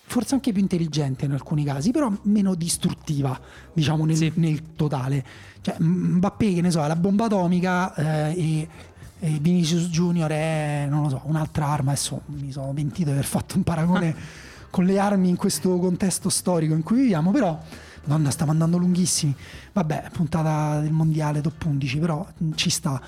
[0.07, 3.37] forse anche più intelligente in alcuni casi, però meno distruttiva,
[3.73, 4.31] diciamo nel, Sì.
[4.35, 5.23] nel totale.
[5.61, 8.67] Cioè Mbappé, che ne so, la bomba atomica eh, e,
[9.19, 11.91] e Vinicius Junior è, non lo so, un'altra arma.
[11.91, 14.15] Adesso mi sono pentito di aver fatto un paragone
[14.69, 17.59] con le armi in questo contesto storico in cui viviamo, però...
[18.07, 19.35] Madonna, stiamo andando lunghissimi.
[19.73, 23.01] Vabbè, puntata del mondiale top 11, però mh, ci sta.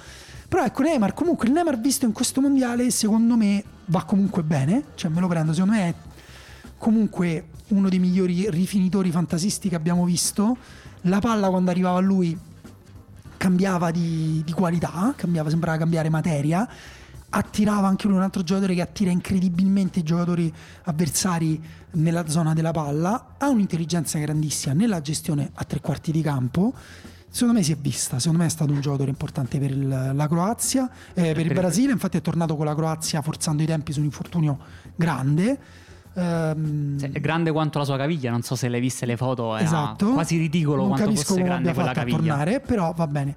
[0.48, 4.86] Però ecco, Neymar, comunque il Neymar visto in questo mondiale, secondo me va comunque bene.
[4.96, 5.94] Cioè, me lo prendo, secondo me è
[6.78, 10.58] comunque uno dei migliori rifinitori fantasisti che abbiamo visto.
[11.02, 12.38] La palla quando arrivava a lui
[13.38, 16.68] cambiava di, di qualità, cambiava, sembrava cambiare materia.
[17.30, 20.52] Attirava anche lui un altro giocatore che attira incredibilmente i giocatori
[20.84, 21.62] avversari
[21.92, 23.36] nella zona della palla.
[23.38, 26.74] Ha un'intelligenza grandissima nella gestione a tre quarti di campo.
[27.30, 30.28] Secondo me si è vista, secondo me è stato un giocatore importante per il- la
[30.28, 34.00] Croazia, eh, per il Brasile, infatti è tornato con la Croazia forzando i tempi su
[34.00, 34.58] un infortunio
[34.96, 35.60] grande.
[36.18, 39.62] Cioè, è grande quanto la sua caviglia, non so se le viste le foto, è
[39.62, 40.14] esatto.
[40.14, 42.18] quasi ridicolo non quanto fosse grande quella caviglia.
[42.18, 43.36] tornare, però va bene.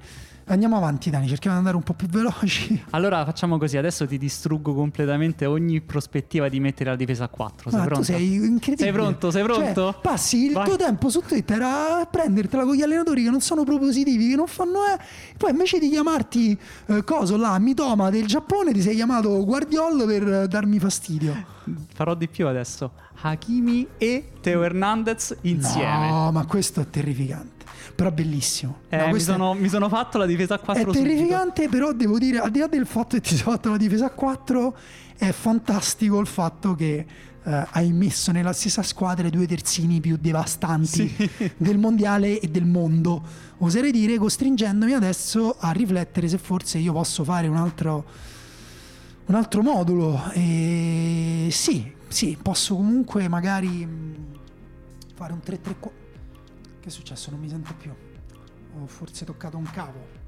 [0.51, 2.83] Andiamo avanti, Dani, cerchiamo di andare un po' più veloci.
[2.91, 7.71] Allora facciamo così, adesso ti distruggo completamente ogni prospettiva di mettere la difesa a 4.
[7.71, 8.05] Sei Ma pronto?
[8.05, 8.77] sei incredibile.
[8.77, 9.31] Sei pronto?
[9.31, 9.93] Sei pronto?
[9.93, 10.65] Cioè, passi il Vai.
[10.65, 14.49] tuo tempo su Twitter a prendertela con gli allenatori che non sono propositivi, che non
[14.49, 14.99] fanno eh.
[15.37, 20.29] Poi invece di chiamarti eh, coso là, Mitoma del Giappone, ti sei chiamato Guardiol per
[20.33, 21.33] eh, darmi fastidio.
[21.95, 22.91] Farò di più adesso.
[23.23, 26.09] Hakimi e Teo Hernandez insieme.
[26.11, 27.65] No, ma questo è terrificante.
[27.95, 28.79] Però bellissimo.
[28.89, 31.69] Eh, No, mi, questo è- sono, mi sono fatto la difesa a 4 È terrificante,
[31.69, 34.11] però devo dire, al di là del fatto che ti sei fatto la difesa a
[34.11, 34.77] 4,
[35.17, 37.07] è fantastico il fatto che
[37.43, 41.15] eh, hai messo nella stessa squadra i due terzini più devastanti
[41.59, 43.23] del mondiale e del mondo.
[43.59, 48.05] Oserei dire, costringendomi adesso a riflettere se forse io posso fare un altro,
[49.27, 50.31] un altro modulo.
[50.33, 54.39] E sì, sì, posso comunque magari mh,
[55.15, 55.91] fare un 3-3-4.
[56.81, 57.31] Che è successo?
[57.31, 57.93] Non mi sento più.
[58.79, 60.20] Ho forse toccato un cavo.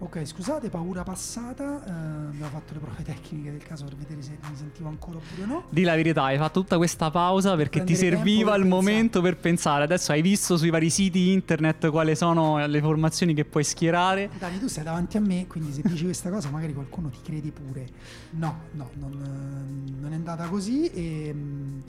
[0.00, 1.84] Ok, scusate, paura passata.
[1.84, 1.90] eh,
[2.28, 5.64] abbiamo fatto le prove tecniche del caso per vedere se mi sentivo ancora oppure no.
[5.70, 8.68] Di la verità, hai fatto tutta questa pausa perché ti serviva il pensare.
[8.68, 9.82] momento per pensare.
[9.82, 14.30] Adesso hai visto sui vari siti internet quali sono le formazioni che puoi schierare.
[14.38, 17.50] Dani, tu sei davanti a me, quindi se dici questa cosa magari qualcuno ti crede
[17.50, 17.88] pure.
[18.30, 20.86] No, no, non, non è andata così.
[20.92, 21.82] E, mh,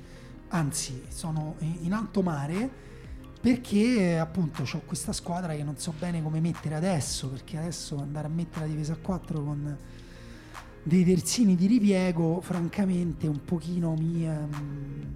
[0.47, 2.87] anzi, sono in alto mare
[3.41, 8.27] perché appunto ho questa squadra che non so bene come mettere adesso, perché adesso andare
[8.27, 9.77] a mettere la difesa a 4 con
[10.83, 15.15] dei terzini di ripiego, francamente un pochino mi, ehm,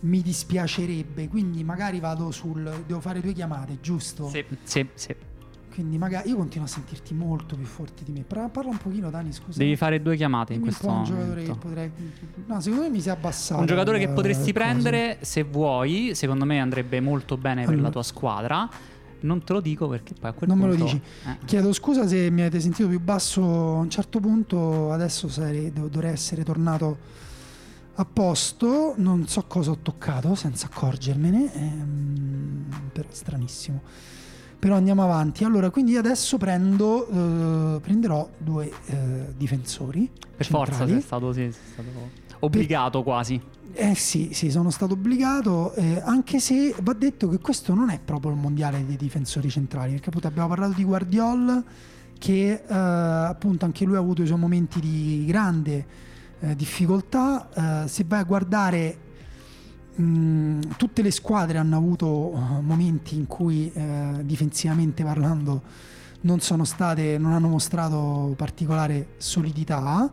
[0.00, 2.84] mi dispiacerebbe, quindi magari vado sul...
[2.86, 4.28] devo fare due chiamate, giusto?
[4.28, 5.14] Sì, sì, sì.
[5.78, 8.22] Quindi magari io continuo a sentirti molto più forte di me.
[8.22, 9.58] Però parla un pochino, Dani, scusa.
[9.58, 11.66] Devi fare due chiamate in questo po' un giocatore che momento.
[11.68, 11.92] potrei.
[12.46, 13.60] No, secondo me mi si è abbassato.
[13.60, 14.64] Un giocatore che potresti il coso.
[14.66, 17.86] prendere se vuoi, secondo me andrebbe molto bene per Allora.
[17.86, 18.68] la tua squadra.
[19.20, 20.84] Non te lo dico perché poi a quel Non me lo punto...
[20.94, 21.00] dici.
[21.26, 21.38] eh.
[21.44, 24.90] Chiedo scusa se mi avete sentito più basso a un certo punto.
[24.90, 26.98] Adesso sarei- dov- dovrei essere tornato
[27.94, 28.94] a posto.
[28.96, 31.52] Non so cosa ho toccato senza accorgermene.
[31.54, 33.82] ehm, però stranissimo.
[34.58, 35.44] Però andiamo avanti.
[35.44, 37.76] Allora, quindi adesso prendo.
[37.76, 40.10] eh, prenderò due eh, difensori.
[40.36, 40.92] Per forza centrali.
[40.92, 41.88] sei stato, sì, sei stato
[42.40, 43.40] obbligato quasi.
[43.72, 48.00] Eh sì, sì, sono stato obbligato, eh, anche se va detto che questo non è
[48.04, 51.62] proprio il mondiale dei difensori centrali, perché appunto abbiamo parlato di Guardiol,
[52.18, 55.86] che eh, appunto anche lui ha avuto i suoi momenti di grande
[56.40, 57.84] eh, difficoltà.
[57.84, 58.98] Eh, se vai a guardare
[60.02, 65.62] mh, tutte le squadre hanno avuto eh, momenti in cui eh, difensivamente parlando
[66.20, 70.10] non sono state, non hanno mostrato particolare solidità,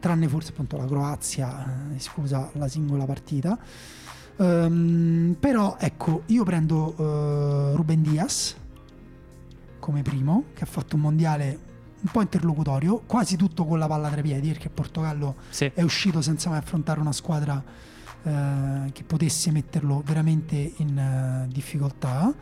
[0.00, 3.58] tranne forse appunto la Croazia, eh, esclusa la singola partita.
[4.36, 8.56] Ehm, però ecco, io prendo eh, Ruben Diaz
[9.78, 11.58] come primo, che ha fatto un mondiale
[12.00, 15.70] un po' interlocutorio, quasi tutto con la palla tra i piedi, perché il Portogallo Sì.
[15.72, 17.62] è uscito senza mai affrontare una squadra
[18.24, 22.32] eh, che potesse metterlo veramente in eh, difficoltà.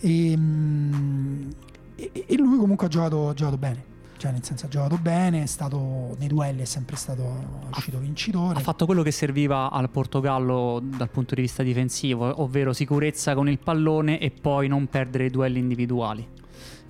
[0.00, 1.50] E, mm,
[1.96, 3.88] e- e lui comunque ha giocato, ha giocato bene.
[4.20, 8.58] cioè nel senso ha giocato bene, è stato nei duelli è sempre stato uscito vincitore.
[8.58, 13.48] Ha fatto quello che serviva al Portogallo dal punto di vista difensivo, ovvero sicurezza con
[13.48, 16.26] il pallone e poi non perdere i duelli individuali.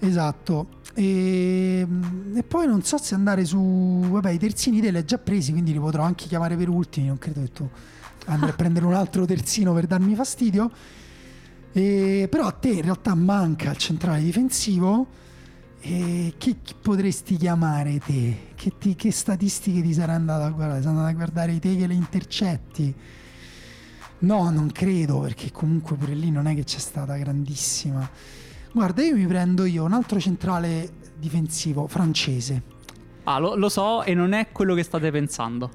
[0.00, 0.78] Esatto.
[0.94, 1.86] E,
[2.34, 4.00] e, poi non so se andare su.
[4.08, 7.06] Vabbè, i terzini te li hai già presi, quindi li potrò anche chiamare per ultimi.
[7.06, 7.68] Non credo che tu
[8.32, 10.70] andrai a prendere un altro terzino per darmi fastidio.
[11.72, 15.06] E, però a te in realtà manca il centrale difensivo.
[15.82, 18.48] E chi, chi potresti chiamare te?
[18.54, 20.80] Che, ti, che, statistiche ti sarai andato a guardare?
[20.80, 22.94] Sei andato a guardare te che le intercetti?
[24.18, 28.08] No, non credo, perché comunque pure lì non è che c'è stata grandissima.
[28.72, 32.62] Guarda, io mi prendo io un altro centrale difensivo francese.
[33.24, 35.70] Ah, lo, lo so e non è quello che state pensando.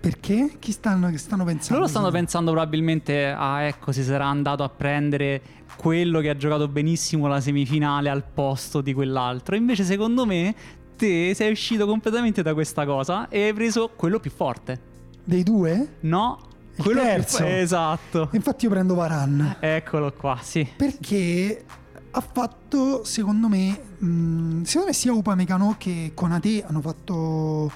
[0.00, 0.56] Perché?
[0.58, 1.80] Chi stanno, stanno pensando?
[1.80, 5.42] Loro stanno pensando probabilmente a ecco, si sarà andato a prendere
[5.76, 9.56] quello che ha giocato benissimo la semifinale al posto di quell'altro.
[9.56, 10.54] Invece, secondo me,
[10.96, 14.80] te sei uscito completamente da questa cosa e hai preso quello più forte.
[15.24, 15.96] Dei due?
[16.00, 16.38] No,
[16.76, 17.38] Il quello terzo.
[17.38, 18.28] più Esatto.
[18.32, 19.56] Infatti io prendo Varan.
[19.60, 20.66] Eccolo qua, sì.
[20.76, 21.64] Perché
[22.10, 27.70] ha fatto, secondo me, mh, secondo me sia Upamecano che Conate hanno fatto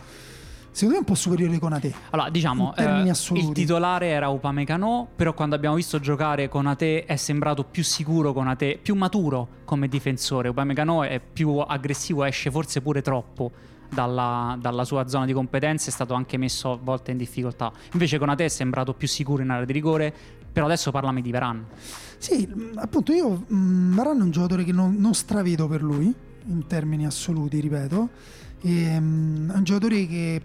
[0.72, 1.94] secondo me un po' superiore con Ate.
[2.10, 7.16] Allora, diciamo, eh, il titolare era Upamecano, però quando abbiamo visto giocare con Ate è
[7.16, 10.48] sembrato più sicuro con Ate, più maturo come difensore.
[10.48, 13.52] Upamecano è più aggressivo, esce forse pure troppo
[13.88, 17.70] dalla, dalla sua zona di competenze, è stato anche messo a volte in difficoltà.
[17.92, 20.12] Invece con Ate è sembrato più sicuro in area di rigore,
[20.50, 21.66] però adesso parlami di Varane.
[22.16, 26.12] Sì, mh, appunto io mh, Varane è un giocatore che non, non stravedo per lui,
[26.46, 28.08] in termini assoluti, ripeto.
[28.62, 30.42] E, mh, è un giocatore che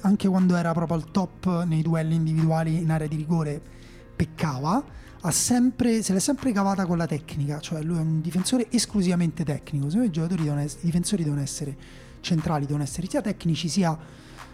[0.00, 3.60] anche quando era proprio al top nei duelli individuali in area di rigore
[4.14, 4.84] peccava,
[5.30, 9.86] sempre, se l'è sempre cavata con la tecnica, cioè lui è un difensore esclusivamente tecnico.
[9.86, 11.76] Secondo me i giocatori devono essere, i difensori devono essere
[12.20, 13.96] centrali, devono essere sia tecnici sia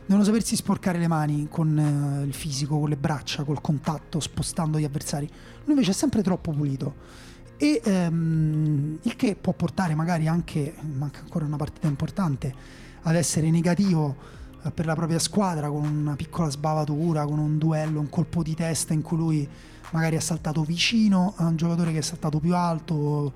[0.06, 4.78] devono sapersi sporcare le mani con eh, il fisico, con le braccia, col contatto, spostando
[4.78, 5.26] gli avversari.
[5.26, 7.22] Lui invece è sempre troppo pulito.
[7.56, 12.54] E ehm, il che può portare magari anche, manca ancora una partita importante,
[13.02, 14.42] ad essere negativo
[14.72, 18.92] per la propria squadra con una piccola sbavatura, con un duello, un colpo di testa
[18.92, 19.48] in cui lui
[19.90, 23.32] magari è saltato vicino a un giocatore che è saltato più alto o,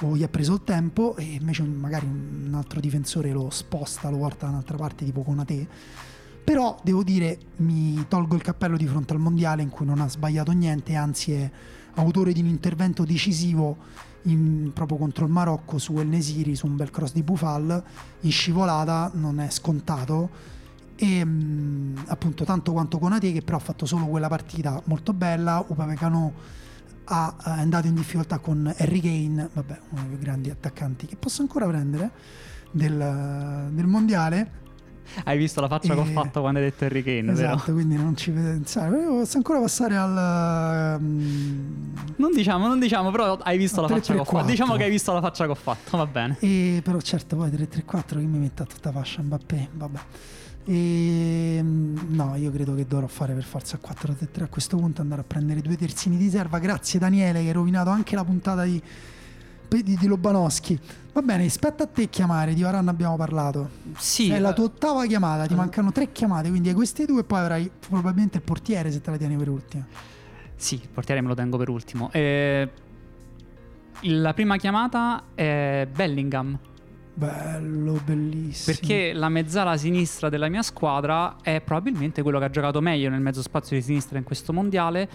[0.00, 4.18] o gli ha preso il tempo e invece magari un altro difensore lo sposta, lo
[4.18, 5.66] porta da un'altra parte tipo con te.
[6.44, 10.08] Però devo dire, mi tolgo il cappello di fronte al mondiale in cui non ha
[10.08, 11.50] sbagliato niente, anzi è
[11.96, 13.76] autore di un intervento decisivo
[14.22, 17.82] in- proprio contro il Marocco su El Nesiri, su un bel cross di Bufal,
[18.20, 20.56] in scivolata, non è scontato.
[21.00, 25.64] E mh, appunto tanto quanto Conate che però ha fatto solo quella partita molto bella,
[25.66, 26.32] Upamecano
[27.04, 31.16] ha, è andato in difficoltà con Harry Kane, vabbè, uno dei più grandi attaccanti che
[31.16, 32.10] posso ancora prendere
[32.72, 34.66] del, del mondiale.
[35.24, 37.54] Hai visto la faccia che ho Eh, fatto quando hai detto Harry Kane, vero?
[37.54, 39.04] Esatto, quindi non ci pensare.
[39.06, 41.00] Posso ancora passare al.
[41.00, 44.46] mm, Non diciamo, non diciamo, però hai visto la 3, faccia che ho 3, fatto.
[44.46, 44.76] Diciamo 4.
[44.76, 46.36] che hai visto la faccia che ho fatto, va bene.
[46.40, 49.98] E però certo poi 3-3-4 che mi mette a tutta fascia Mbappé, vabbè.
[50.68, 55.22] E, mm, no, io credo che dovrò fare per forza 4-3-3 a questo punto andare
[55.22, 56.58] a prendere due terzini di serva.
[56.58, 58.80] Grazie Daniele che hai rovinato anche la puntata di,
[59.66, 60.78] di, di Lobanowski.
[61.14, 63.70] Va bene, spetta a te chiamare, di Varane abbiamo parlato.
[63.96, 67.24] Sì, È la tua ottava chiamata, ti mancano tre chiamate, quindi hai queste due e
[67.24, 69.86] poi avrai probabilmente il portiere se te la tieni per ultima.
[70.54, 72.10] Sì, il portiere me lo tengo per ultimo.
[72.12, 72.68] Eh,
[74.02, 76.58] la prima chiamata è Bellingham.
[77.18, 78.76] Bello, bellissimo.
[78.76, 83.20] Perché la mezzala sinistra della mia squadra è probabilmente quello che ha giocato meglio nel
[83.20, 85.08] mezzo spazio di sinistra in questo mondiale.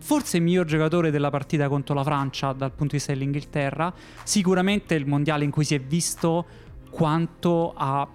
[0.00, 3.90] Forse il miglior giocatore della partita contro la Francia dal punto di vista dell'Inghilterra.
[4.22, 6.44] Sicuramente il mondiale in cui si è visto
[6.90, 8.06] quanto ha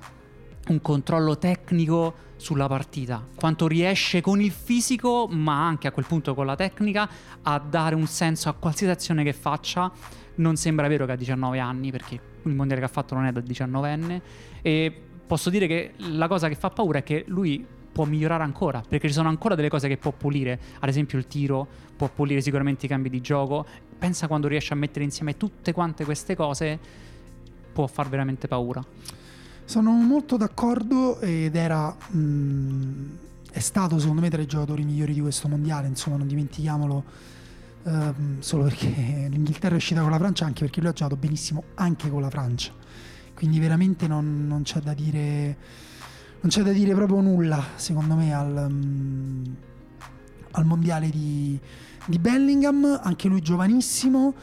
[0.68, 6.36] un controllo tecnico sulla partita, quanto riesce con il fisico, ma anche a quel punto
[6.36, 7.10] con la tecnica,
[7.42, 9.92] a dare un senso a qualsiasi azione che faccia.
[10.36, 13.32] Non sembra vero che ha 19 anni, perché il mondiale che ha fatto non è
[13.32, 14.22] da 19enne.
[14.62, 18.84] E posso dire che la cosa che fa paura è che lui può migliorare ancora,
[18.88, 21.66] perché ci sono ancora delle cose che può pulire, ad esempio il tiro,
[21.96, 23.66] può pulire sicuramente i cambi di gioco.
[23.98, 26.78] Pensa quando riesce a mettere insieme tutte quante queste cose,
[27.72, 28.84] può far veramente paura.
[29.64, 31.90] Sono molto d'accordo ed era.
[31.90, 33.24] mh,
[33.56, 37.04] è stato secondo me tra i giocatori migliori di questo mondiale, insomma, non dimentichiamolo.
[37.86, 38.88] Ehm, solo perché
[39.30, 42.30] l'Inghilterra è uscita con la Francia, anche perché lui ha giocato benissimo anche con la
[42.30, 42.74] Francia.
[43.34, 45.58] Quindi veramente non, non c'è da dire.
[46.42, 49.56] Non c'è da dire proprio nulla, secondo me, al, mh,
[50.52, 51.60] al mondiale di,
[52.06, 54.34] di Bellingham, anche lui giovanissimo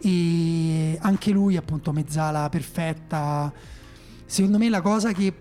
[0.00, 3.52] e anche lui appunto mezzala perfetta
[4.28, 5.32] secondo me la cosa che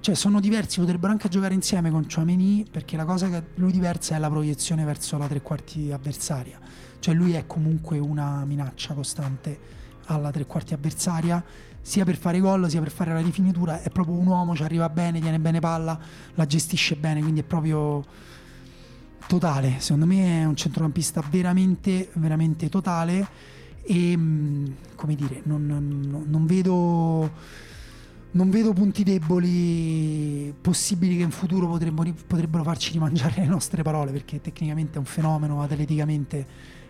[0.00, 4.14] cioè sono diversi, potrebbero anche giocare insieme con Chouameni perché la cosa che lui diversa
[4.14, 6.60] è la proiezione verso la tre quarti avversaria.
[6.98, 9.58] Cioè lui è comunque una minaccia costante
[10.06, 11.42] alla tre quarti avversaria,
[11.80, 13.80] sia per fare gol sia per fare la rifinitura.
[13.82, 15.98] È proprio un uomo, ci arriva bene, tiene bene palla,
[16.34, 18.04] la gestisce bene, quindi è proprio
[19.26, 19.76] totale.
[19.78, 23.26] Secondo me è un centrocampista veramente, veramente totale
[23.82, 24.66] e mm,
[24.96, 27.30] come dire, non, non, non vedo
[28.32, 34.12] non vedo punti deboli possibili che in futuro potrebbero, potrebbero farci rimangiare le nostre parole
[34.12, 36.46] perché tecnicamente è un fenomeno, atleticamente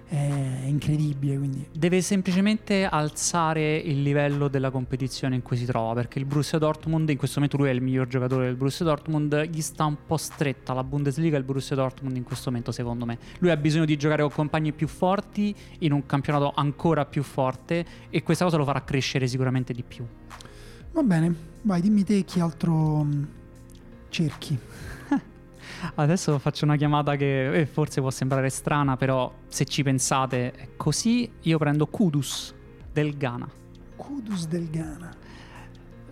[0.08, 1.36] è incredibile.
[1.36, 1.66] Quindi.
[1.72, 7.08] Deve semplicemente alzare il livello della competizione in cui si trova perché il Borussia Dortmund,
[7.08, 10.16] in questo momento lui è il miglior giocatore del Borussia Dortmund, gli sta un po'
[10.16, 13.18] stretta la Bundesliga e il Borussia Dortmund in questo momento secondo me.
[13.38, 17.84] Lui ha bisogno di giocare con compagni più forti in un campionato ancora più forte
[18.10, 20.04] e questa cosa lo farà crescere sicuramente di più.
[20.92, 23.22] Va bene, vai, dimmi te chi altro mm,
[24.08, 24.58] cerchi.
[25.94, 30.68] Adesso faccio una chiamata che eh, forse può sembrare strana, però se ci pensate è
[30.76, 31.30] così.
[31.42, 32.54] Io prendo Kudus
[32.92, 33.48] del Ghana.
[33.96, 35.10] Kudus del Ghana.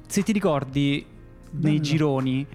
[0.06, 1.04] Se ti ricordi
[1.50, 1.68] Bello.
[1.68, 2.46] nei gironi,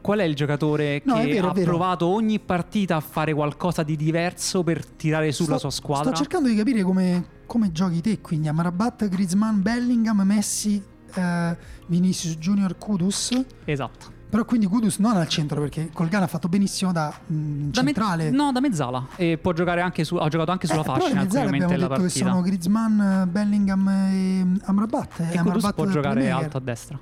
[0.00, 3.96] qual è il giocatore no, che vero, ha provato ogni partita a fare qualcosa di
[3.96, 6.10] diverso per tirare sulla sto, sua squadra?
[6.10, 10.82] Sto cercando di capire come, come giochi te, quindi Amrabat, Griezmann, Bellingham, Messi,
[11.14, 11.56] eh,
[11.86, 13.38] Vinicius Junior Kudus.
[13.64, 14.16] Esatto.
[14.30, 17.70] Però quindi Kudus non al centro perché col Ghana ha fatto benissimo da, mh, mm,
[17.70, 18.30] da centrale.
[18.30, 19.06] Me- no, da mezzala.
[19.16, 22.08] E può giocare anche su, ha giocato anche sulla eh, fascia momenti della partita.
[22.08, 25.20] Che sono Griezmann, Bellingham e Amrabat.
[25.20, 26.98] E, e Kudus può giocare alto a destra.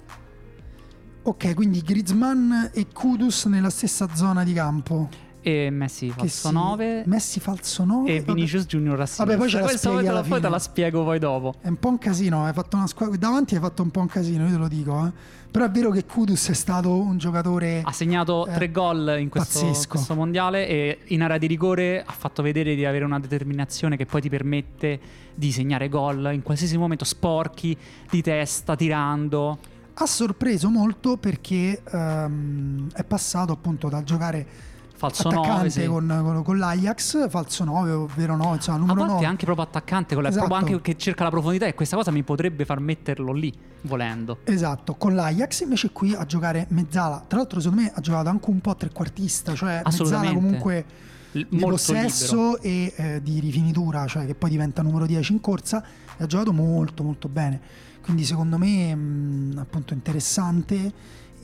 [1.22, 5.08] Ok, quindi Griezmann e Kudus nella stessa zona di campo
[5.46, 8.66] e Messi falso 9 Messi falso 9 e Vinicius.
[8.66, 11.54] Junior a vabbè poi ce la Questa poi, poi te la spiego poi dopo.
[11.60, 14.08] È un po' un casino hai fatto una squadra davanti hai fatto un po' un
[14.08, 15.12] casino io te lo dico eh.
[15.48, 19.28] però è vero che Kudus è stato un giocatore ha segnato eh, tre gol in
[19.28, 23.96] questo, questo, mondiale e in area di rigore ha fatto vedere di avere una determinazione
[23.96, 24.98] che poi ti permette
[25.32, 27.76] di segnare gol in qualsiasi momento sporchi
[28.10, 29.58] di testa tirando.
[29.94, 35.84] Ha sorpreso molto perché um, è passato appunto dal giocare falso attaccante 9 sì.
[35.86, 39.26] con, con, con, l'Ajax, falso 9, ovvero no, insomma, numero A volte 9.
[39.26, 40.46] anche proprio attaccante, con la, esatto.
[40.46, 44.38] proprio anche che cerca la profondità e questa cosa mi potrebbe far metterlo lì, volendo.
[44.44, 47.24] Esatto, con l'Ajax invece qui a giocare mezzala.
[47.26, 50.84] Tra l'altro secondo me ha giocato anche un po' trequartista, cioè mezzala comunque
[51.32, 52.62] L- di possesso libero.
[52.62, 55.84] e eh, di rifinitura, cioè che poi diventa numero 10 in corsa
[56.16, 57.60] e ha giocato molto molto bene.
[58.02, 60.92] Quindi secondo me mh, appunto interessante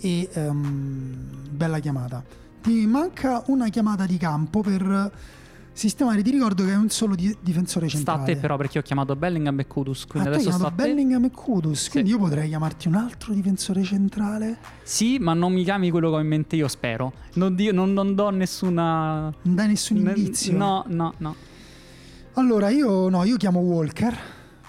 [0.01, 1.17] e um,
[1.51, 5.11] bella chiamata ti manca una chiamata di campo per
[5.73, 6.23] sistemare.
[6.23, 8.23] Ti ricordo che è un solo di- difensore centrale.
[8.23, 10.07] Sta a te però perché ho chiamato Bellingham e Kudus.
[10.07, 11.89] Quindi ah, adesso sta a Bellingham e Kudus.
[11.89, 12.17] Quindi sì.
[12.17, 14.59] io potrei chiamarti un altro difensore centrale.
[14.83, 17.13] Sì, ma non mi chiami quello che ho in mente io, spero.
[17.35, 19.33] Non, di- non, non do nessuna.
[19.43, 20.57] Non dai nessun indizio.
[20.57, 21.35] No, no, no.
[22.35, 24.17] Allora, io no, io chiamo Walker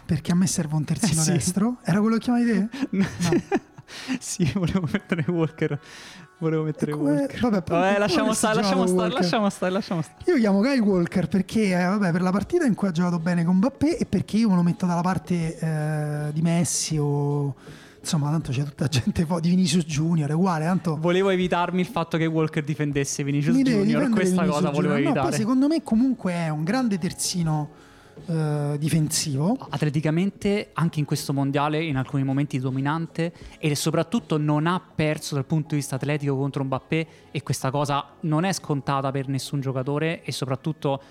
[0.06, 1.32] perché a me serve un terzino eh sì.
[1.32, 1.78] destro.
[1.84, 2.70] Era quello che chiamavi te?
[2.92, 3.06] No.
[4.20, 5.80] sì, volevo mettere Walker
[6.38, 7.12] Volevo mettere come...
[7.12, 7.40] Walker.
[7.40, 10.24] Vabbè, vabbè lasciamo stare, lasciamo stare, lasciamo stare, lasciamo stare.
[10.26, 13.46] Io chiamo Kyle Walker perché, eh, vabbè, per la partita in cui ha giocato bene
[13.46, 17.56] con Mbappé e perché io me lo metto dalla parte eh, di Messi o
[18.04, 22.18] insomma tanto c'è tutta gente di Vinicius Junior è uguale tanto volevo evitarmi il fatto
[22.18, 24.98] che Walker difendesse Vinicius Junior questa Vinicius cosa volevo Junior.
[24.98, 27.70] evitare no, poi secondo me comunque è un grande terzino
[28.26, 29.58] eh, difensivo.
[29.70, 35.46] Atleticamente, anche in questo mondiale, in alcuni momenti dominante e soprattutto non ha perso dal
[35.46, 40.24] punto di vista atletico contro Mbappé e questa cosa non è scontata per nessun giocatore
[40.24, 41.02] e soprattutto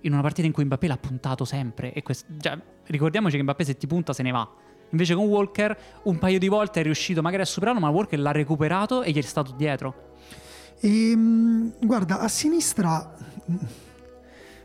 [0.00, 1.92] in una partita in cui Mbappé l'ha puntato sempre.
[1.92, 4.48] E quest- già, ricordiamoci che Mbappé se ti punta se ne va.
[4.90, 8.32] Invece con Walker un paio di volte è riuscito magari a superarlo, ma Walker l'ha
[8.32, 10.10] recuperato e gli è stato dietro.
[10.80, 13.14] E, ehm, guarda, a sinistra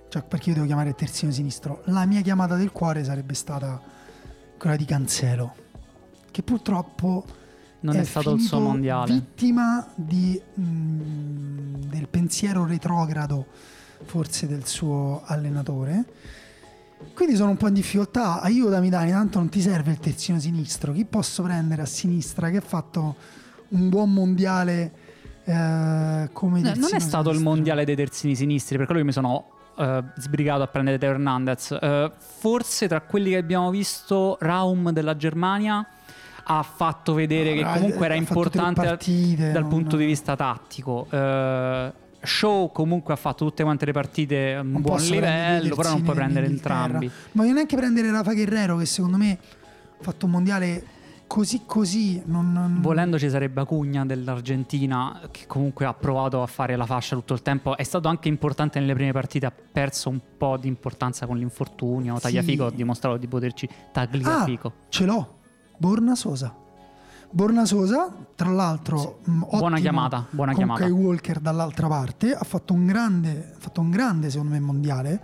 [0.10, 3.82] cioè perché io devo chiamare il terzino sinistro, la mia chiamata del cuore sarebbe stata
[4.58, 5.56] quella di Cancelo,
[6.32, 7.26] che purtroppo
[7.82, 9.14] non è, è stato il suo mondiale.
[9.14, 13.46] Vittima di, mh, mm, del pensiero retrogrado,
[14.06, 16.06] forse del suo allenatore.
[17.14, 18.42] Quindi sono un po' in difficoltà.
[18.42, 19.12] Aiutami, Dani.
[19.12, 20.94] Tanto non ti serve il terzino sinistro.
[20.94, 23.16] Chi posso prendere a sinistra che ha fatto
[23.70, 24.92] un buon mondiale
[25.44, 27.32] eh, come no, Non è stato sinistro.
[27.32, 31.12] il mondiale dei terzini sinistri, per quello che mi sono uh, sbrigato a prendere Teo
[31.12, 31.78] Hernandez.
[31.80, 35.86] Uh, forse tra quelli che abbiamo visto, Raum della Germania
[36.50, 40.02] ha fatto vedere no, che comunque era importante partite, dal no, punto no.
[40.02, 41.08] di vista tattico.
[41.10, 46.02] Uh, Show comunque ha fatto tutte quante le partite a un buon livello, però non
[46.02, 47.06] puoi prendere entrambi.
[47.32, 49.38] Ma voglio neanche prendere Rafa Guerrero che secondo me
[50.00, 50.84] ha fatto un mondiale
[51.28, 52.80] così così non, non...
[52.82, 57.42] Volendo ci sarebbe Acugna dell'Argentina che comunque ha provato a fare la fascia tutto il
[57.42, 57.78] tempo.
[57.78, 62.16] È stato anche importante nelle prime partite, ha perso un po' di importanza con l'infortunio.
[62.16, 62.22] Sì.
[62.22, 64.68] Tagliafico ha dimostrato di poterci tagliafico.
[64.68, 65.36] Ah, ce l'ho.
[65.78, 66.56] Borna Sosa.
[67.30, 70.84] Borna Sosa, tra l'altro, mh, Buona ottimo chiamata, buona con chiamata.
[70.86, 75.22] Kai Walker dall'altra parte, ha fatto un grande, ha fatto un grande secondo me mondiale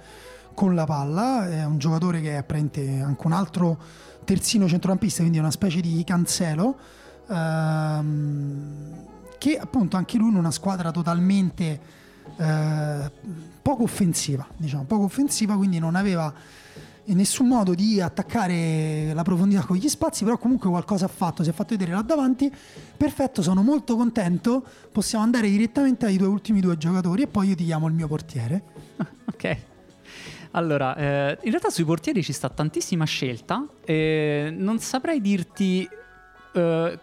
[0.54, 3.78] con la palla, è un giocatore che è praticamente anche un altro
[4.24, 6.76] terzino centrocampista, quindi una specie di cancelo,
[7.30, 9.06] ehm,
[9.38, 11.80] che appunto anche lui in una squadra totalmente
[12.38, 13.12] eh,
[13.62, 16.34] poco offensiva, diciamo, poco offensiva, quindi non aveva
[17.08, 21.44] in nessun modo di attaccare la profondità con gli spazi, però comunque qualcosa ha fatto,
[21.44, 22.52] si è fatto vedere là davanti.
[22.96, 24.66] Perfetto, sono molto contento.
[24.92, 28.08] Possiamo andare direttamente ai due ultimi due giocatori e poi io ti chiamo il mio
[28.08, 28.64] portiere.
[29.26, 29.73] Ok.
[30.56, 33.66] Allora, eh, in realtà sui portieri ci sta tantissima scelta.
[33.84, 35.88] e non saprei dirti
[36.54, 37.00] eh,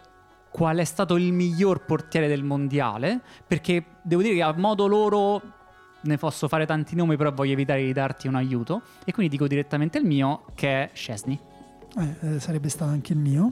[0.49, 5.41] qual è stato il miglior portiere del mondiale, perché devo dire che a modo loro
[6.01, 8.81] ne posso fare tanti nomi, però voglio evitare di darti un aiuto.
[9.05, 11.39] E quindi dico direttamente il mio, che è Scesni.
[11.97, 13.51] Eh, eh, sarebbe stato anche il mio.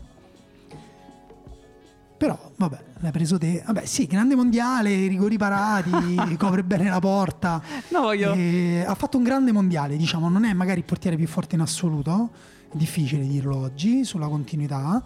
[2.20, 3.64] Però, vabbè, l'hai preso te.
[3.66, 5.90] Vabbè, sì, grande mondiale, rigori parati,
[6.38, 7.62] copre bene la porta.
[7.92, 8.34] No, voglio...
[8.34, 11.62] E ha fatto un grande mondiale, diciamo, non è magari il portiere più forte in
[11.62, 12.32] assoluto,
[12.70, 15.02] è difficile dirlo oggi sulla continuità,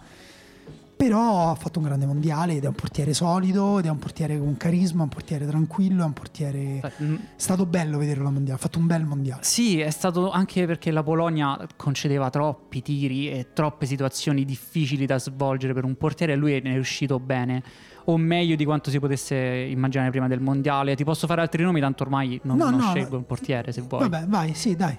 [1.08, 4.38] però ha fatto un grande mondiale ed è un portiere solido, ed è un portiere
[4.38, 6.80] con carisma, un portiere tranquillo, è un portiere...
[6.80, 9.42] È Mm, stato bello vederlo al mondiale, ha fatto un bel mondiale.
[9.42, 15.18] Sì, è stato anche perché la Polonia concedeva troppi tiri e troppe situazioni difficili da
[15.18, 17.62] svolgere per un portiere e lui ne è uscito bene.
[18.06, 20.94] O meglio di quanto si potesse immaginare prima del mondiale.
[20.94, 23.80] Ti posso fare altri nomi, tanto ormai non, No, non no, scelgo un portiere se
[23.80, 24.08] vuoi.
[24.08, 24.96] Vabbè, vai, sì, dai.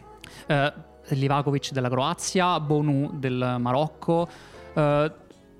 [0.48, 0.74] Eh,
[1.10, 4.28] Livakovic della Croazia, Bonu del Marocco,
[4.74, 5.12] eh,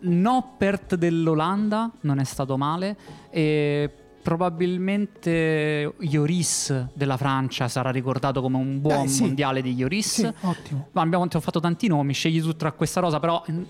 [0.06, 2.98] Noppert dell'Olanda, non è stato male,
[3.30, 3.90] e
[4.22, 9.22] probabilmente Lloris della Francia sarà ricordato come un buon Dai, sì.
[9.22, 10.14] mondiale di Lloris.
[10.14, 10.88] Sì, ottimo.
[10.92, 13.62] Ma abbiamo ho fatto tanti nomi, scegli tu tra questa rosa, però mm,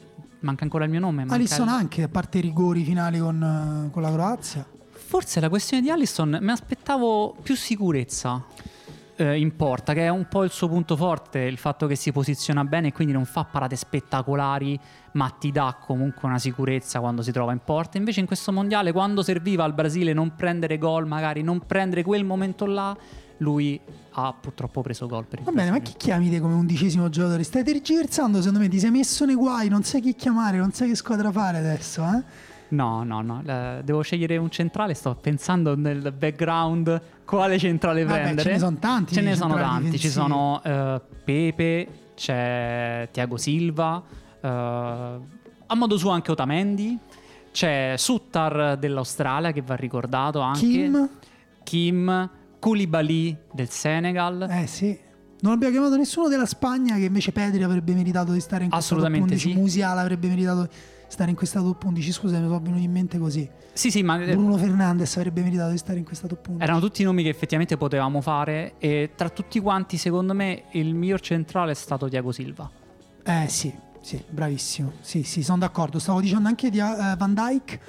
[0.41, 1.25] manca ancora il mio nome.
[1.27, 4.65] Alisson il- anche, a parte i rigori finali con, con la Croazia.
[4.91, 8.43] Forse la questione di Allison mi aspettavo più sicurezza
[9.15, 12.11] eh, in porta, che è un po' il suo punto forte, il fatto che si
[12.11, 14.79] posiziona bene e quindi non fa parate spettacolari,
[15.13, 17.97] ma ti dà comunque una sicurezza quando si trova in porta.
[17.97, 22.23] Invece in questo mondiale, quando serviva al Brasile non prendere gol, magari non prendere quel
[22.23, 22.95] momento là,
[23.39, 23.79] lui
[24.11, 27.43] ha purtroppo preso gol per il Va bene, ma chi chiami te come undicesimo giocatore?
[27.43, 30.89] Stai tergiversando, secondo me ti sei messo nei guai, non sai chi chiamare, non sai
[30.89, 32.53] che squadra fare adesso, eh?
[32.69, 38.21] No, no, no, eh, devo scegliere un centrale, sto pensando nel background quale centrale Vabbè,
[38.21, 38.41] prendere.
[38.49, 40.13] ce ne sono tanti Ce ne sono tanti, ci difensivi.
[40.13, 44.03] sono eh, Pepe, c'è Tiago Silva,
[44.41, 46.97] eh, a modo suo anche Otamendi,
[47.51, 51.09] c'è Suttar dell'Australia che va ricordato anche, Kim?
[51.63, 54.47] Kim, Koulibaly del Senegal.
[54.49, 54.97] Eh sì.
[55.41, 58.95] Non abbiamo chiamato nessuno della Spagna che invece Pedri avrebbe meritato di stare in questa
[58.95, 59.59] top Assolutamente 11, sì.
[59.59, 60.67] Musiala avrebbe meritato
[61.07, 63.49] stare in questa top 11, scusa mi sono venuti in mente così.
[63.73, 66.63] Sì, sì, ma eh, Bruno Fernandes avrebbe meritato di stare in questa top 11.
[66.63, 71.19] erano tutti nomi che effettivamente potevamo fare e tra tutti quanti secondo me il miglior
[71.19, 72.69] centrale è stato Tiago Silva.
[73.23, 74.93] Eh sì, sì, bravissimo.
[75.01, 75.99] Sì, sì, sono d'accordo.
[75.99, 77.79] Stavo dicendo anche di eh, Van Dyke,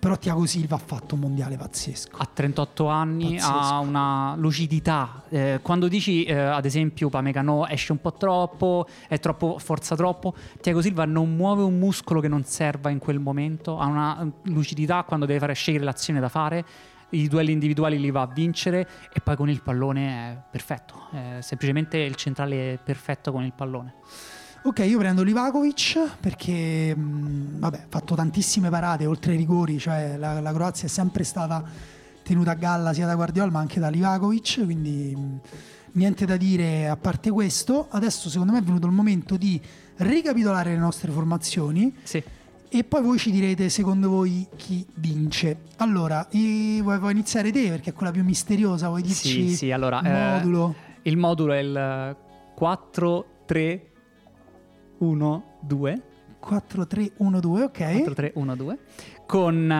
[0.00, 2.16] però Tiago Silva ha fatto un mondiale pazzesco.
[2.16, 3.52] ha 38 anni, Pazzesco.
[3.52, 5.24] ha una lucidità.
[5.28, 10.34] Eh, quando dici, eh, ad esempio, Pamecano esce un po' troppo, è troppo, forza troppo,
[10.62, 15.02] Tiago Silva non muove un muscolo che non serva in quel momento, ha una lucidità
[15.04, 16.64] quando deve fare scegliere l'azione da fare.
[17.10, 21.08] I duelli individuali li va a vincere e poi con il pallone è perfetto.
[21.10, 23.94] È semplicemente il centrale perfetto con il pallone.
[24.62, 30.16] Ok, io prendo Livakovic perché mh, vabbè, ha fatto tantissime parate oltre ai rigori, cioè
[30.18, 31.64] la, la Croazia è sempre stata
[32.22, 35.40] tenuta a galla sia da Guardiola ma anche da Livakovic, quindi mh,
[35.92, 37.86] niente da dire a parte questo.
[37.90, 39.58] Adesso secondo me è venuto il momento di
[39.96, 42.22] ricapitolare le nostre formazioni Sì.
[42.68, 45.56] e poi voi ci direte secondo voi chi vince.
[45.78, 50.00] Allora, eh, vuoi, iniziare te perché è quella più misteriosa, vuoi dirci Sì, sì, allora,
[50.00, 50.74] il eh, modulo?
[51.02, 52.16] Il modulo è il
[55.00, 56.02] 4, 3, 1, 2.
[56.40, 57.78] 4, 3, 1, 2, ok.
[57.78, 58.78] 4-3-1-2
[59.26, 59.70] con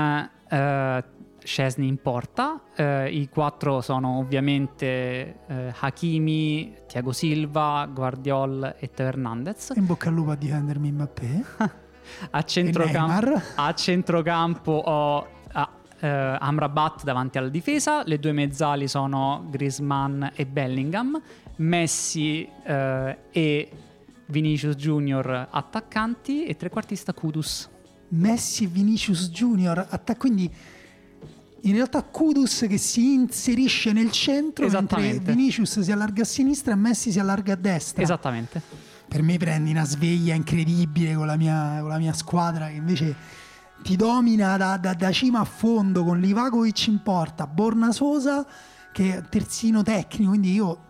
[0.48, 1.04] eh,
[1.42, 9.06] Szczesny in porta Eh, i quattro sono ovviamente eh, Hakimi, Thiago Silva, Guardiol e Teo
[9.06, 11.44] Hernandez In bocca al lupo a difendermi Mbappé.
[12.30, 13.42] a centrocampo, Neymar.
[13.56, 20.46] a centrocampo ho ah, eh, Amrabat davanti alla difesa le due mezzali sono Griezmann e
[20.46, 21.20] Bellingham
[21.56, 23.70] Messi eh, e
[24.30, 27.68] Vinicius Junior attaccanti e trequartista Kudus
[28.10, 29.86] Messi e Vinicius Junior.
[29.88, 30.50] Atta- quindi
[31.62, 35.34] in realtà Kudus che si inserisce nel centro mentre.
[35.34, 38.02] Vinicius si allarga a sinistra e Messi si allarga a destra.
[38.02, 38.62] Esattamente.
[39.06, 43.16] Per me prendi una sveglia incredibile con la mia, con la mia squadra che invece
[43.82, 48.46] ti domina da, da- da cima a fondo con Livakovic in porta, Borna Sosa
[48.92, 50.88] che è terzino tecnico, quindi io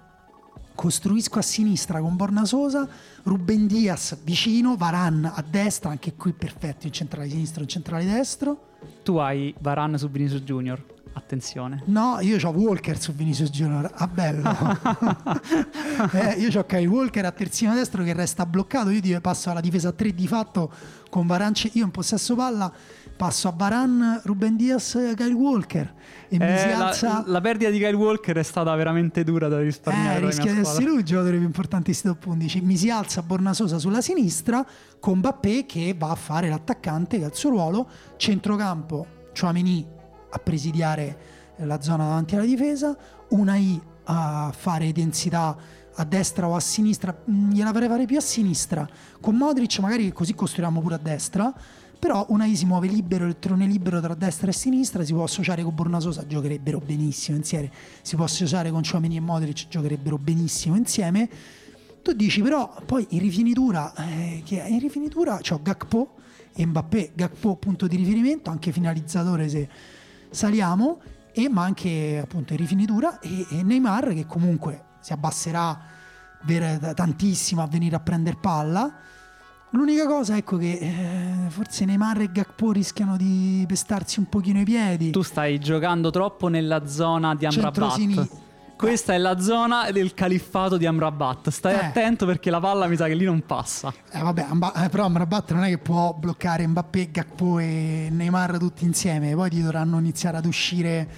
[0.81, 2.89] costruisco a sinistra con Borna Sosa,
[3.25, 8.69] Ruben Diaz vicino, Varan a destra, anche qui perfetto, un centrale sinistro, un centrale destro.
[9.03, 10.83] Tu hai Varane su Vinicius Junior.
[11.13, 11.83] Attenzione.
[11.85, 13.91] No, io ho Walker su Vinicius Junior.
[13.95, 14.51] Ah, bello.
[16.13, 18.89] Eh, io ho Kyle Walker a terzino destro che resta bloccato.
[18.89, 20.73] Io passo alla difesa a 3 di fatto
[21.11, 21.53] con Varan.
[21.73, 22.73] Io in possesso palla
[23.21, 25.93] passo a Varan, Ruben Diaz, Kyle Walker.
[26.31, 27.23] E mi si Eh, la, alza.
[27.27, 30.21] la perdita di Kyle Walker è stata veramente dura da risparmiare.
[30.21, 32.63] Eh, rischia di essere lui il giocatore più importante di top 11.
[32.63, 34.65] Mi si alza Bornasosa sulla sinistra
[34.99, 37.87] con Mbappé che va a fare l'attaccante che ha il suo ruolo.
[38.17, 39.07] Centrocampo,
[39.39, 39.87] Chouameni
[40.31, 41.19] a presidiare
[41.59, 42.97] eh, la zona davanti alla difesa.
[43.31, 45.55] Una I a fare densità
[45.97, 47.15] a destra o a sinistra.
[47.31, 48.89] Mm, Gliela farei fare più a sinistra.
[49.21, 51.53] Con Modric magari così costruiamo pure a destra.
[52.01, 55.23] Però una I si muove libero, il trone libero tra destra e sinistra, si può
[55.23, 57.71] associare con Bornasosa, giocherebbero benissimo insieme,
[58.01, 61.29] si può associare con Chouameni e Modric, giocherebbero benissimo insieme.
[62.03, 66.15] Tu dici però poi in rifinitura, eh, in rifinitura c'ho Gakpo
[66.55, 69.69] e Mbappé, Gakpo punto di riferimento, anche finalizzatore se
[70.31, 71.01] saliamo,
[71.33, 73.19] e, ma anche appunto in rifinitura.
[73.19, 75.79] E, e Neymar che comunque si abbasserà
[76.45, 78.97] ver- tantissimo a venire a prendere palla.
[79.73, 84.65] L'unica cosa ecco che eh, forse Neymar e Gakpo rischiano di pestarsi un pochino i
[84.65, 85.11] piedi.
[85.13, 88.29] Tu stai giocando troppo nella zona di Amrabat.
[88.77, 91.51] Questa è la zona del califfato di Amrabat.
[91.51, 91.85] Stai Eh.
[91.85, 93.93] attento perché la palla mi sa che lì non passa.
[94.11, 98.59] Eh, vabbè, Amba- eh, però Amrabat non è che può bloccare Mbappé, Gakpo e Neymar
[98.59, 101.09] tutti insieme, poi ti dovranno iniziare ad uscire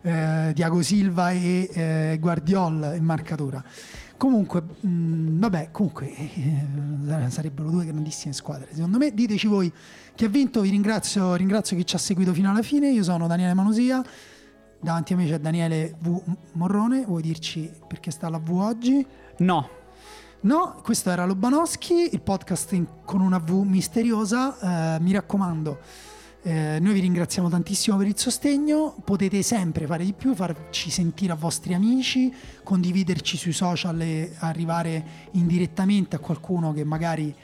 [0.00, 3.62] eh, Diago Silva e eh, Guardiol in marcatura.
[4.18, 8.68] Comunque, mh, vabbè, comunque eh, sarebbero due grandissime squadre.
[8.74, 9.72] Secondo me, diteci voi
[10.14, 10.60] chi ha vinto.
[10.60, 12.90] Vi ringrazio, ringrazio chi ci ha seguito fino alla fine.
[12.90, 14.02] Io sono Daniele Manosia.
[14.80, 16.20] Davanti a me c'è Daniele V.
[16.52, 17.04] Morrone.
[17.04, 19.06] Vuoi dirci perché sta la V oggi?
[19.38, 19.68] No,
[20.40, 24.96] No, questo era Lobanowski, il podcast in- con una V misteriosa.
[24.96, 25.78] Eh, mi raccomando,
[26.42, 28.94] eh, noi vi ringraziamo tantissimo per il sostegno.
[29.04, 32.32] Potete sempre fare di più, farci sentire a vostri amici,
[32.62, 37.34] condividerci sui social e arrivare indirettamente a qualcuno che magari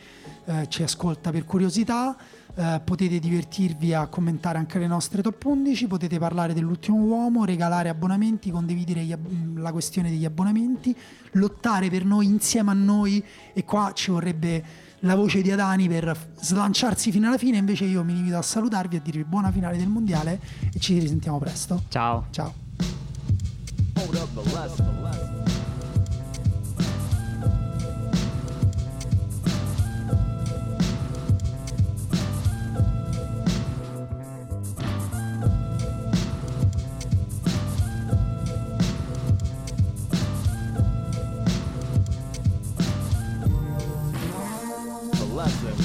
[0.44, 2.16] eh, ci ascolta per curiosità.
[2.56, 7.88] Eh, potete divertirvi a commentare anche le nostre top 11, potete parlare dell'ultimo uomo, regalare
[7.88, 10.94] abbonamenti, condividere ab- la questione degli abbonamenti,
[11.32, 16.16] lottare per noi insieme a noi e qua ci vorrebbe la voce di Adani per
[16.40, 19.76] slanciarsi fino alla fine, invece io mi limito a salutarvi e a dirvi buona finale
[19.76, 20.40] del mondiale
[20.72, 21.82] e ci risentiamo presto.
[21.88, 22.26] ciao.
[22.30, 22.52] Ciao.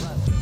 [0.01, 0.38] love.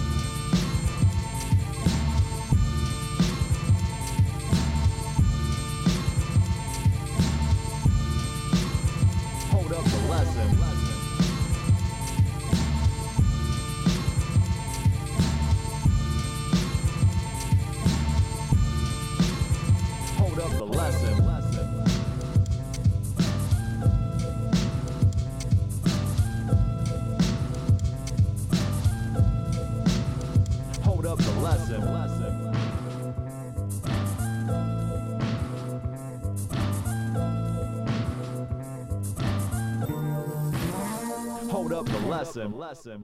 [42.17, 42.57] Less him.
[42.57, 43.03] Less him.